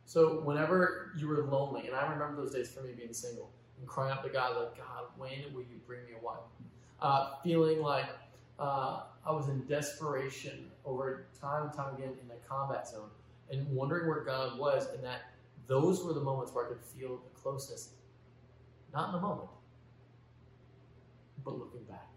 So 0.06 0.42
whenever 0.42 1.12
you 1.16 1.28
were 1.28 1.44
lonely, 1.44 1.88
and 1.88 1.96
I 1.96 2.12
remember 2.12 2.42
those 2.42 2.54
days 2.54 2.70
for 2.70 2.82
me 2.82 2.92
being 2.92 3.14
single 3.14 3.50
and 3.80 3.88
crying 3.88 4.12
out 4.12 4.24
to 4.24 4.30
God, 4.30 4.58
like, 4.58 4.78
God, 4.78 5.06
when 5.16 5.54
will 5.54 5.62
you 5.62 5.80
bring 5.88 6.04
me 6.06 6.12
a 6.20 6.26
wife? 6.26 6.40
Uh, 7.00 7.36
feeling 7.44 7.82
like 7.82 8.10
uh, 8.60 9.04
I 9.26 9.32
was 9.32 9.48
in 9.48 9.66
desperation 9.68 10.70
over 10.86 11.28
time 11.40 11.68
and 11.68 11.74
time 11.74 11.96
again 11.96 12.14
in 12.22 12.28
the 12.28 12.36
combat 12.48 12.88
zone 12.88 13.10
and 13.52 13.68
wondering 13.70 14.08
where 14.10 14.24
God 14.24 14.58
was, 14.58 14.88
and 14.94 15.04
that 15.04 15.22
those 15.68 16.04
were 16.04 16.14
the 16.14 16.22
moments 16.22 16.54
where 16.54 16.66
I 16.66 16.70
could 16.70 16.82
feel 16.82 17.18
the 17.18 17.40
closeness. 17.40 17.92
Not 18.94 19.08
in 19.08 19.16
the 19.16 19.22
moment, 19.22 19.50
but 21.44 21.58
looking 21.58 21.84
back. 21.84 22.08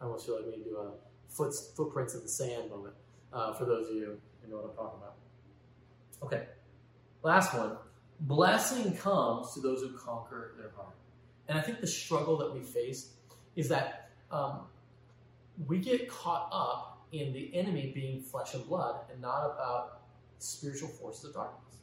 I 0.00 0.04
almost 0.04 0.26
feel 0.26 0.36
like 0.36 0.46
we 0.46 0.62
do 0.62 0.76
a 0.76 0.92
foot, 1.28 1.54
footprints 1.76 2.14
in 2.14 2.22
the 2.22 2.28
sand 2.28 2.70
moment 2.70 2.94
uh, 3.32 3.52
for 3.54 3.64
those 3.64 3.88
of 3.88 3.94
you 3.94 4.18
who 4.42 4.50
know 4.50 4.56
what 4.56 4.70
I'm 4.70 4.76
talking 4.76 4.98
about. 4.98 5.14
Okay, 6.22 6.46
last 7.22 7.54
one. 7.54 7.76
Blessing 8.20 8.96
comes 8.96 9.52
to 9.54 9.60
those 9.60 9.80
who 9.82 9.90
conquer 9.98 10.54
their 10.58 10.70
heart. 10.76 10.94
And 11.48 11.58
I 11.58 11.60
think 11.60 11.80
the 11.80 11.86
struggle 11.86 12.38
that 12.38 12.54
we 12.54 12.60
face 12.60 13.10
is 13.56 13.68
that 13.68 14.10
um, 14.30 14.60
we 15.66 15.78
get 15.78 16.08
caught 16.08 16.48
up 16.52 17.06
in 17.12 17.32
the 17.32 17.54
enemy 17.54 17.92
being 17.94 18.20
flesh 18.20 18.54
and 18.54 18.66
blood 18.66 19.00
and 19.12 19.20
not 19.20 19.44
about 19.44 20.02
spiritual 20.38 20.88
forces 20.88 21.24
of 21.24 21.34
darkness. 21.34 21.76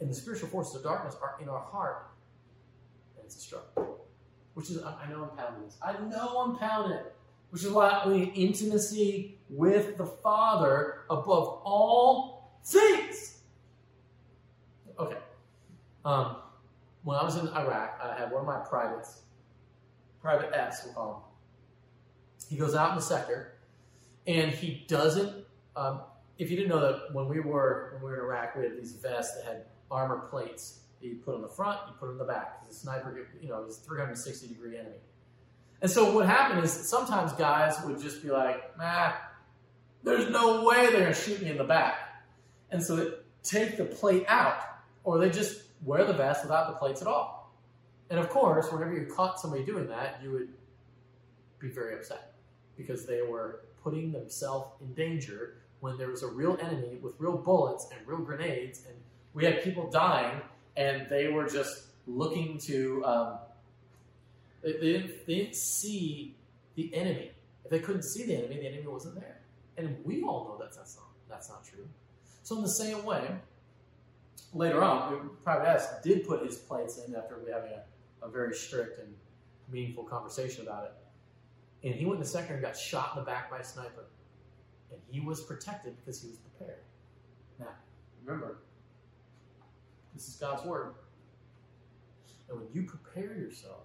And 0.00 0.10
the 0.10 0.14
spiritual 0.14 0.48
forces 0.48 0.76
of 0.76 0.82
darkness 0.82 1.16
are 1.20 1.36
in 1.40 1.48
our 1.48 1.60
heart, 1.60 2.10
it's 3.30 3.36
a 3.36 3.40
struggle 3.40 3.90
which 4.54 4.70
is, 4.70 4.82
I 4.82 5.08
know 5.08 5.22
I'm 5.22 5.36
pounding 5.38 5.64
this. 5.64 5.78
I 5.82 5.92
know 6.08 6.40
I'm 6.40 6.58
pounding 6.58 6.98
it. 6.98 7.14
Which 7.50 7.64
is 7.64 7.70
why 7.70 8.02
we 8.06 8.18
need 8.18 8.32
intimacy 8.34 9.38
with 9.48 9.96
the 9.96 10.04
Father 10.04 10.98
above 11.08 11.62
all 11.64 12.58
things. 12.64 13.38
Okay. 14.98 15.16
Um, 16.04 16.36
when 17.02 17.16
I 17.16 17.24
was 17.24 17.36
in 17.36 17.48
Iraq, 17.48 17.98
I 18.02 18.18
had 18.18 18.30
one 18.30 18.42
of 18.42 18.46
my 18.46 18.58
privates, 18.58 19.22
Private 20.20 20.54
S, 20.54 20.82
we'll 20.84 20.94
call 20.94 21.14
him. 21.14 22.48
He 22.50 22.56
goes 22.56 22.74
out 22.74 22.90
in 22.90 22.96
the 22.96 23.02
sector, 23.02 23.54
and 24.26 24.50
he 24.50 24.84
doesn't. 24.86 25.32
Um, 25.74 26.02
if 26.38 26.50
you 26.50 26.56
didn't 26.56 26.68
know 26.68 26.80
that 26.80 27.14
when 27.14 27.28
we 27.28 27.40
were 27.40 27.98
when 28.00 28.02
we 28.02 28.10
were 28.10 28.18
in 28.18 28.24
Iraq, 28.26 28.56
we 28.56 28.64
had 28.64 28.76
these 28.76 28.92
vests 28.92 29.36
that 29.36 29.44
had 29.44 29.64
armor 29.90 30.28
plates 30.30 30.80
you 31.00 31.16
put 31.24 31.34
on 31.34 31.42
the 31.42 31.48
front, 31.48 31.78
you 31.86 31.94
put 31.98 32.08
on 32.08 32.18
the 32.18 32.24
back. 32.24 32.60
Because 32.60 32.76
the 32.76 32.82
sniper, 32.82 33.28
you 33.40 33.48
know, 33.48 33.64
is 33.64 33.76
360 33.78 34.48
degree 34.48 34.78
enemy. 34.78 34.96
And 35.82 35.90
so 35.90 36.12
what 36.14 36.26
happened 36.26 36.62
is 36.62 36.72
sometimes 36.72 37.32
guys 37.32 37.76
would 37.84 38.00
just 38.00 38.22
be 38.22 38.30
like, 38.30 38.76
nah, 38.78 39.12
there's 40.02 40.28
no 40.30 40.64
way 40.64 40.86
they're 40.86 41.00
going 41.00 41.06
to 41.06 41.14
shoot 41.14 41.42
me 41.42 41.50
in 41.50 41.56
the 41.56 41.64
back. 41.64 41.96
And 42.70 42.82
so 42.82 42.96
they 42.96 43.10
take 43.42 43.76
the 43.76 43.84
plate 43.84 44.24
out, 44.28 44.62
or 45.04 45.18
they 45.18 45.30
just 45.30 45.62
wear 45.82 46.04
the 46.04 46.12
vest 46.12 46.44
without 46.44 46.72
the 46.72 46.78
plates 46.78 47.00
at 47.00 47.08
all. 47.08 47.54
And 48.10 48.18
of 48.18 48.28
course, 48.28 48.70
whenever 48.70 48.92
you 48.92 49.06
caught 49.06 49.40
somebody 49.40 49.64
doing 49.64 49.88
that, 49.88 50.20
you 50.22 50.32
would 50.32 50.48
be 51.58 51.68
very 51.68 51.94
upset 51.94 52.34
because 52.76 53.06
they 53.06 53.22
were 53.22 53.60
putting 53.82 54.12
themselves 54.12 54.72
in 54.80 54.92
danger 54.94 55.56
when 55.80 55.96
there 55.96 56.08
was 56.08 56.22
a 56.22 56.26
real 56.26 56.58
enemy 56.60 56.98
with 57.00 57.14
real 57.18 57.36
bullets 57.36 57.88
and 57.96 58.06
real 58.06 58.18
grenades, 58.18 58.82
and 58.86 58.96
we 59.32 59.44
had 59.44 59.62
people 59.62 59.90
dying 59.90 60.40
and 60.80 61.06
they 61.10 61.28
were 61.28 61.46
just 61.46 61.84
looking 62.06 62.58
to. 62.58 63.04
Um, 63.04 63.38
they, 64.62 64.72
they, 64.72 64.92
didn't, 64.92 65.26
they 65.26 65.34
didn't 65.36 65.56
see 65.56 66.34
the 66.74 66.94
enemy. 66.94 67.32
If 67.64 67.70
they 67.70 67.80
couldn't 67.80 68.02
see 68.02 68.24
the 68.24 68.34
enemy, 68.36 68.56
the 68.56 68.66
enemy 68.66 68.86
wasn't 68.86 69.16
there. 69.16 69.40
And 69.76 69.96
we 70.04 70.22
all 70.22 70.44
know 70.44 70.58
that 70.58 70.74
that's 70.74 70.96
not, 70.96 71.06
that's 71.28 71.48
not 71.48 71.64
true. 71.64 71.86
So, 72.42 72.56
in 72.56 72.62
the 72.62 72.68
same 72.68 73.04
way, 73.04 73.30
later 74.54 74.82
on, 74.82 75.30
Private 75.44 75.68
S 75.68 76.02
did 76.02 76.26
put 76.26 76.44
his 76.44 76.56
plates 76.56 76.98
in 76.98 77.14
after 77.14 77.38
we 77.44 77.52
having 77.52 77.72
a, 77.72 78.26
a 78.26 78.30
very 78.30 78.54
strict 78.54 79.00
and 79.00 79.14
meaningful 79.70 80.04
conversation 80.04 80.66
about 80.66 80.84
it. 80.84 81.86
And 81.86 81.94
he 81.94 82.04
went 82.06 82.16
in 82.16 82.22
the 82.22 82.28
second 82.28 82.54
and 82.54 82.62
got 82.62 82.76
shot 82.76 83.12
in 83.14 83.20
the 83.20 83.26
back 83.26 83.50
by 83.50 83.58
a 83.58 83.64
sniper. 83.64 84.06
And 84.90 85.00
he 85.10 85.20
was 85.20 85.42
protected 85.42 85.96
because 85.96 86.20
he 86.22 86.28
was 86.28 86.38
prepared. 86.38 86.80
Now, 87.58 87.68
remember, 88.24 88.58
this 90.20 90.28
is 90.28 90.36
God's 90.36 90.64
word. 90.66 90.92
And 92.50 92.58
when 92.58 92.68
you 92.74 92.82
prepare 92.82 93.34
yourself 93.38 93.84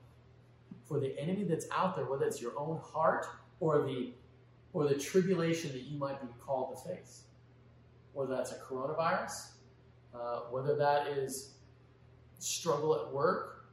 for 0.86 1.00
the 1.00 1.17
enemy 1.17 1.45
that's 1.45 1.65
out 1.71 1.95
there, 1.95 2.06
whether 2.06 2.26
it's 2.26 2.41
your 2.41 2.52
own 2.60 2.82
heart 2.84 3.26
or 3.62 3.84
the 3.84 4.13
or 4.74 4.86
the 4.89 4.95
tribulation 4.95 5.71
that 5.71 5.84
you 5.84 5.98
might 5.98 6.19
be 6.19 6.28
called 6.45 6.76
to 6.76 6.89
face, 6.89 7.24
whether 8.12 8.36
that's 8.36 8.52
a 8.52 8.56
coronavirus, 8.56 9.32
uh, 10.13 10.39
whether 10.52 10.76
that 10.76 11.08
is 11.08 11.54
struggle 12.39 12.93
at 13.00 13.13
work, 13.13 13.67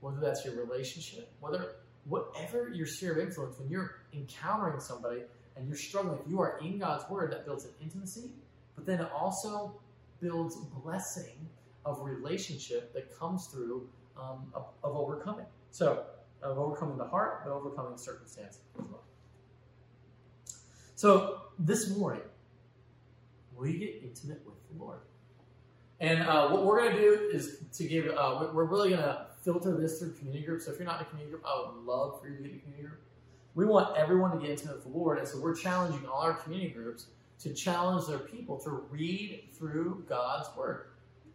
whether 0.00 0.18
that's 0.18 0.44
your 0.44 0.56
relationship, 0.56 1.30
whether 1.38 1.76
whatever 2.06 2.68
your 2.68 2.86
sphere 2.86 3.12
of 3.12 3.18
influence, 3.18 3.56
when 3.60 3.68
you're 3.68 4.00
encountering 4.12 4.80
somebody 4.80 5.20
and 5.56 5.68
you're 5.68 5.76
struggling, 5.76 6.18
you 6.26 6.40
are 6.40 6.58
in 6.58 6.80
God's 6.80 7.08
word, 7.08 7.30
that 7.30 7.44
builds 7.44 7.64
an 7.64 7.70
intimacy, 7.80 8.32
but 8.74 8.84
then 8.84 8.98
it 8.98 9.08
also 9.12 9.80
builds 10.20 10.56
blessing 10.82 11.48
of 11.88 12.00
relationship 12.02 12.92
that 12.94 13.18
comes 13.18 13.46
through 13.46 13.88
um, 14.16 14.52
of, 14.54 14.66
of, 14.82 14.96
overcoming. 14.96 15.46
So, 15.70 16.04
of 16.42 16.58
overcoming 16.58 16.98
the 16.98 17.06
heart, 17.06 17.42
but 17.44 17.52
overcoming 17.52 17.96
circumstance 17.96 18.58
as 18.78 18.84
well. 18.84 19.02
So, 20.94 21.42
this 21.58 21.96
morning, 21.96 22.22
we 23.56 23.78
get 23.78 24.02
intimate 24.02 24.42
with 24.44 24.56
the 24.70 24.82
Lord. 24.82 25.00
And 26.00 26.22
uh, 26.22 26.48
what 26.48 26.64
we're 26.64 26.80
going 26.82 26.96
to 26.96 27.00
do 27.00 27.30
is 27.32 27.58
to 27.74 27.84
give, 27.84 28.06
uh, 28.06 28.48
we're 28.52 28.64
really 28.64 28.90
going 28.90 29.02
to 29.02 29.26
filter 29.42 29.76
this 29.76 29.98
through 29.98 30.12
community 30.14 30.44
groups. 30.44 30.66
So, 30.66 30.72
if 30.72 30.78
you're 30.78 30.86
not 30.86 31.00
in 31.00 31.06
a 31.06 31.08
community 31.08 31.32
group, 31.32 31.44
I 31.46 31.66
would 31.66 31.84
love 31.84 32.20
for 32.20 32.28
you 32.28 32.36
to 32.36 32.42
get 32.42 32.52
in 32.52 32.58
a 32.58 32.60
community 32.60 32.88
group. 32.88 33.00
We 33.54 33.64
want 33.66 33.96
everyone 33.96 34.32
to 34.32 34.38
get 34.38 34.50
intimate 34.50 34.76
with 34.76 34.84
the 34.84 34.90
Lord. 34.90 35.18
And 35.18 35.26
so, 35.26 35.40
we're 35.40 35.56
challenging 35.56 36.06
all 36.06 36.20
our 36.20 36.34
community 36.34 36.70
groups 36.70 37.06
to 37.40 37.54
challenge 37.54 38.06
their 38.06 38.18
people 38.18 38.58
to 38.58 38.70
read 38.90 39.48
through 39.56 40.04
God's 40.08 40.48
Word. 40.56 40.87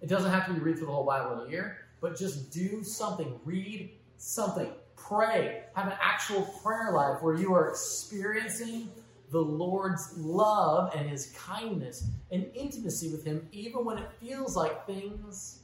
It 0.03 0.09
doesn't 0.09 0.31
have 0.31 0.47
to 0.47 0.53
be 0.53 0.59
read 0.59 0.77
through 0.77 0.87
the 0.87 0.91
whole 0.91 1.05
Bible 1.05 1.41
in 1.41 1.47
a 1.47 1.49
year, 1.49 1.77
but 2.01 2.17
just 2.17 2.51
do 2.51 2.83
something. 2.83 3.39
Read 3.45 3.91
something. 4.17 4.69
pray, 4.97 5.63
have 5.75 5.87
an 5.87 5.97
actual 6.01 6.41
prayer 6.61 6.91
life 6.93 7.21
where 7.21 7.35
you 7.35 7.53
are 7.53 7.69
experiencing 7.69 8.89
the 9.31 9.39
Lord's 9.39 10.13
love 10.17 10.93
and 10.95 11.09
his 11.09 11.27
kindness 11.37 12.05
and 12.31 12.45
intimacy 12.53 13.11
with 13.11 13.23
him, 13.23 13.47
even 13.51 13.85
when 13.85 13.97
it 13.97 14.09
feels 14.21 14.55
like 14.55 14.85
things 14.85 15.59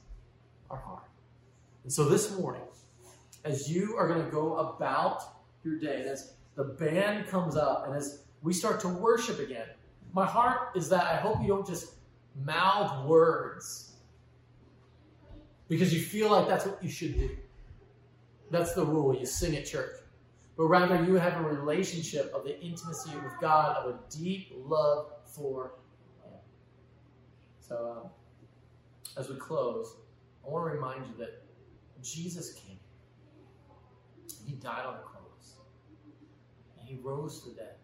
are 0.70 0.78
hard. 0.78 1.04
And 1.84 1.92
so 1.92 2.04
this 2.04 2.36
morning, 2.38 2.62
as 3.44 3.70
you 3.70 3.96
are 3.96 4.08
going 4.08 4.24
to 4.24 4.30
go 4.30 4.56
about 4.56 5.22
your 5.64 5.78
day, 5.78 6.00
and 6.00 6.10
as 6.10 6.32
the 6.54 6.64
band 6.64 7.28
comes 7.28 7.56
up, 7.56 7.86
and 7.86 7.94
as 7.94 8.22
we 8.42 8.52
start 8.52 8.80
to 8.80 8.88
worship 8.88 9.38
again, 9.38 9.68
my 10.14 10.26
heart 10.26 10.70
is 10.74 10.88
that 10.88 11.04
I 11.04 11.16
hope 11.16 11.40
you 11.42 11.48
don't 11.48 11.66
just 11.66 11.94
mouth 12.44 13.06
words 13.06 13.89
because 15.70 15.94
you 15.94 16.00
feel 16.00 16.30
like 16.30 16.48
that's 16.48 16.66
what 16.66 16.82
you 16.82 16.90
should 16.90 17.14
do. 17.16 17.30
That's 18.50 18.74
the 18.74 18.84
rule. 18.84 19.14
You 19.14 19.24
sing 19.24 19.56
at 19.56 19.64
church. 19.64 19.92
But 20.56 20.64
rather, 20.64 21.02
you 21.04 21.14
have 21.14 21.40
a 21.40 21.48
relationship 21.48 22.30
of 22.34 22.44
the 22.44 22.60
intimacy 22.60 23.12
with 23.14 23.32
God, 23.40 23.76
of 23.76 23.94
a 23.94 23.98
deep 24.10 24.52
love 24.66 25.12
for 25.24 25.74
Him. 26.24 26.32
So, 27.60 28.02
um, 28.04 28.10
as 29.16 29.28
we 29.28 29.36
close, 29.36 29.94
I 30.44 30.50
want 30.50 30.66
to 30.66 30.76
remind 30.76 31.06
you 31.06 31.14
that 31.18 31.40
Jesus 32.02 32.52
came. 32.52 32.78
He 34.44 34.54
died 34.56 34.84
on 34.84 34.94
the 34.94 35.02
cross. 35.02 35.54
And 36.78 36.88
He 36.88 36.96
rose 36.96 37.42
to 37.44 37.50
dead 37.50 37.76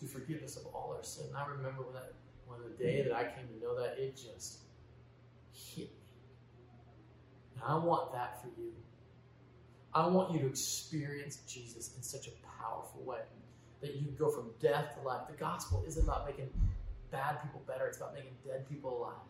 to 0.00 0.06
forgive 0.06 0.42
us 0.42 0.56
of 0.56 0.66
all 0.66 0.94
our 0.96 1.04
sin. 1.04 1.26
And 1.28 1.36
I 1.36 1.46
remember 1.46 1.82
when 1.82 1.94
that 1.94 2.14
when 2.46 2.60
the 2.62 2.82
day 2.82 3.02
that 3.02 3.12
I 3.12 3.24
came 3.24 3.46
to 3.46 3.62
know 3.62 3.78
that, 3.78 3.98
it 3.98 4.16
just 4.16 4.60
hit 5.52 5.90
me. 5.90 6.07
And 7.58 7.72
I 7.72 7.76
want 7.76 8.12
that 8.12 8.40
for 8.40 8.48
you. 8.60 8.72
I 9.94 10.06
want 10.06 10.32
you 10.32 10.40
to 10.40 10.46
experience 10.46 11.38
Jesus 11.48 11.96
in 11.96 12.02
such 12.02 12.28
a 12.28 12.30
powerful 12.60 13.02
way 13.04 13.20
that 13.80 13.96
you 13.96 14.08
go 14.18 14.30
from 14.30 14.50
death 14.60 14.94
to 14.96 15.06
life. 15.06 15.22
The 15.28 15.36
gospel 15.36 15.82
isn't 15.86 16.04
about 16.04 16.26
making 16.26 16.50
bad 17.10 17.42
people 17.42 17.62
better, 17.66 17.86
it's 17.86 17.96
about 17.96 18.14
making 18.14 18.36
dead 18.46 18.68
people 18.68 18.98
alive. 18.98 19.26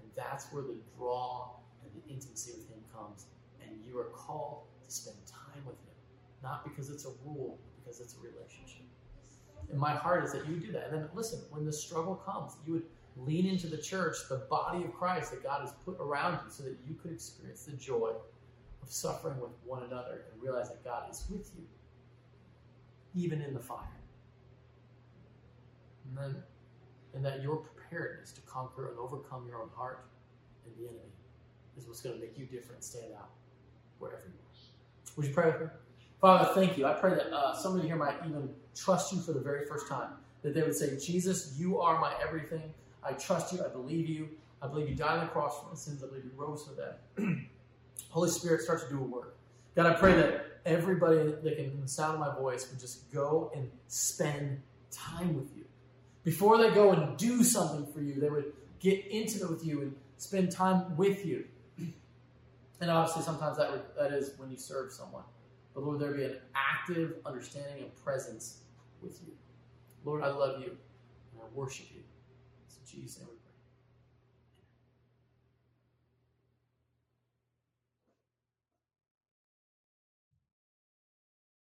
And 0.00 0.10
that's 0.14 0.52
where 0.52 0.62
the 0.62 0.76
draw 0.96 1.50
and 1.82 1.90
the 2.02 2.12
intimacy 2.12 2.52
with 2.52 2.68
Him 2.68 2.82
comes. 2.94 3.26
And 3.62 3.70
you 3.84 3.98
are 3.98 4.10
called 4.12 4.62
to 4.84 4.90
spend 4.90 5.16
time 5.26 5.64
with 5.64 5.76
Him, 5.76 5.94
not 6.42 6.64
because 6.64 6.90
it's 6.90 7.06
a 7.06 7.12
rule, 7.24 7.58
because 7.82 8.00
it's 8.00 8.14
a 8.14 8.18
relationship. 8.18 8.84
And 9.70 9.80
my 9.80 9.92
heart 9.92 10.24
is 10.24 10.32
that 10.32 10.46
you 10.46 10.56
do 10.56 10.72
that. 10.72 10.90
And 10.90 11.02
then 11.02 11.08
listen, 11.14 11.40
when 11.50 11.64
the 11.64 11.72
struggle 11.72 12.14
comes, 12.14 12.56
you 12.66 12.74
would 12.74 12.84
lean 13.16 13.46
into 13.46 13.66
the 13.66 13.78
church, 13.78 14.16
the 14.28 14.46
body 14.50 14.84
of 14.84 14.92
Christ 14.94 15.30
that 15.32 15.42
God 15.42 15.62
has 15.62 15.72
put 15.84 15.96
around 16.00 16.40
you, 16.44 16.50
so 16.50 16.62
that 16.64 16.76
you 16.86 16.94
could 16.94 17.12
experience 17.12 17.64
the 17.64 17.76
joy 17.76 18.12
of 18.82 18.90
suffering 18.90 19.40
with 19.40 19.50
one 19.64 19.82
another 19.84 20.24
and 20.32 20.42
realize 20.42 20.68
that 20.68 20.84
God 20.84 21.10
is 21.10 21.24
with 21.30 21.50
you, 21.56 21.64
even 23.14 23.40
in 23.40 23.54
the 23.54 23.60
fire. 23.60 23.78
And 26.08 26.16
then, 26.16 26.42
and 27.14 27.24
that 27.24 27.42
your 27.42 27.56
preparedness 27.56 28.32
to 28.32 28.40
conquer 28.42 28.90
and 28.90 28.98
overcome 28.98 29.46
your 29.48 29.62
own 29.62 29.70
heart 29.74 30.04
and 30.64 30.74
the 30.76 30.88
enemy 30.88 31.12
is 31.78 31.86
what's 31.86 32.00
going 32.00 32.14
to 32.14 32.20
make 32.20 32.38
you 32.38 32.44
different, 32.46 32.84
stand 32.84 33.12
out 33.16 33.30
wherever 33.98 34.22
you 34.26 34.32
are. 34.32 35.16
Would 35.16 35.26
you 35.26 35.32
pray 35.32 35.46
with 35.46 35.60
me? 35.62 35.66
Father, 36.20 36.50
thank 36.54 36.78
you. 36.78 36.86
I 36.86 36.92
pray 36.92 37.10
that 37.10 37.32
uh, 37.32 37.54
somebody 37.56 37.88
here 37.88 37.96
might 37.96 38.16
even 38.26 38.50
trust 38.74 39.12
you 39.12 39.20
for 39.20 39.32
the 39.32 39.40
very 39.40 39.66
first 39.66 39.88
time. 39.88 40.10
That 40.42 40.54
they 40.54 40.62
would 40.62 40.74
say, 40.74 40.98
Jesus, 40.98 41.56
you 41.58 41.80
are 41.80 42.00
my 42.00 42.12
everything. 42.22 42.72
I 43.06 43.12
trust 43.12 43.52
you. 43.52 43.64
I 43.64 43.68
believe 43.68 44.08
you. 44.08 44.28
I 44.60 44.66
believe 44.68 44.88
you 44.88 44.94
died 44.94 45.18
on 45.18 45.26
the 45.26 45.30
cross 45.30 45.60
for 45.60 45.68
my 45.68 45.74
sins. 45.74 46.02
I 46.02 46.08
believe 46.08 46.24
you 46.24 46.32
rose 46.36 46.66
for 46.66 46.74
them. 46.74 47.48
Holy 48.10 48.30
Spirit, 48.30 48.62
start 48.62 48.82
to 48.82 48.88
do 48.88 48.98
a 48.98 49.02
work. 49.02 49.36
God, 49.74 49.86
I 49.86 49.94
pray 49.94 50.14
that 50.14 50.60
everybody 50.64 51.34
that 51.42 51.56
can 51.56 51.86
sound 51.86 52.18
my 52.18 52.34
voice 52.34 52.68
would 52.70 52.80
just 52.80 53.12
go 53.12 53.52
and 53.54 53.70
spend 53.88 54.60
time 54.90 55.36
with 55.36 55.54
you. 55.56 55.64
Before 56.24 56.58
they 56.58 56.70
go 56.70 56.92
and 56.92 57.16
do 57.16 57.44
something 57.44 57.86
for 57.92 58.00
you, 58.00 58.20
they 58.20 58.30
would 58.30 58.52
get 58.80 59.04
intimate 59.10 59.50
with 59.50 59.64
you 59.64 59.82
and 59.82 59.94
spend 60.16 60.50
time 60.50 60.96
with 60.96 61.24
you. 61.24 61.44
And 62.78 62.90
obviously, 62.90 63.22
sometimes 63.22 63.56
that, 63.56 63.96
that 63.96 64.12
is 64.12 64.32
when 64.36 64.50
you 64.50 64.58
serve 64.58 64.92
someone. 64.92 65.22
But 65.74 65.84
Lord, 65.84 65.98
there 65.98 66.12
be 66.12 66.24
an 66.24 66.36
active 66.54 67.14
understanding 67.24 67.84
and 67.84 68.04
presence 68.04 68.58
with 69.00 69.18
you. 69.26 69.32
Lord, 70.04 70.22
I 70.22 70.28
love 70.28 70.60
you 70.60 70.76
and 71.32 71.40
I 71.42 71.46
worship 71.54 71.86
you. 71.94 72.02
Jesus' 72.96 73.35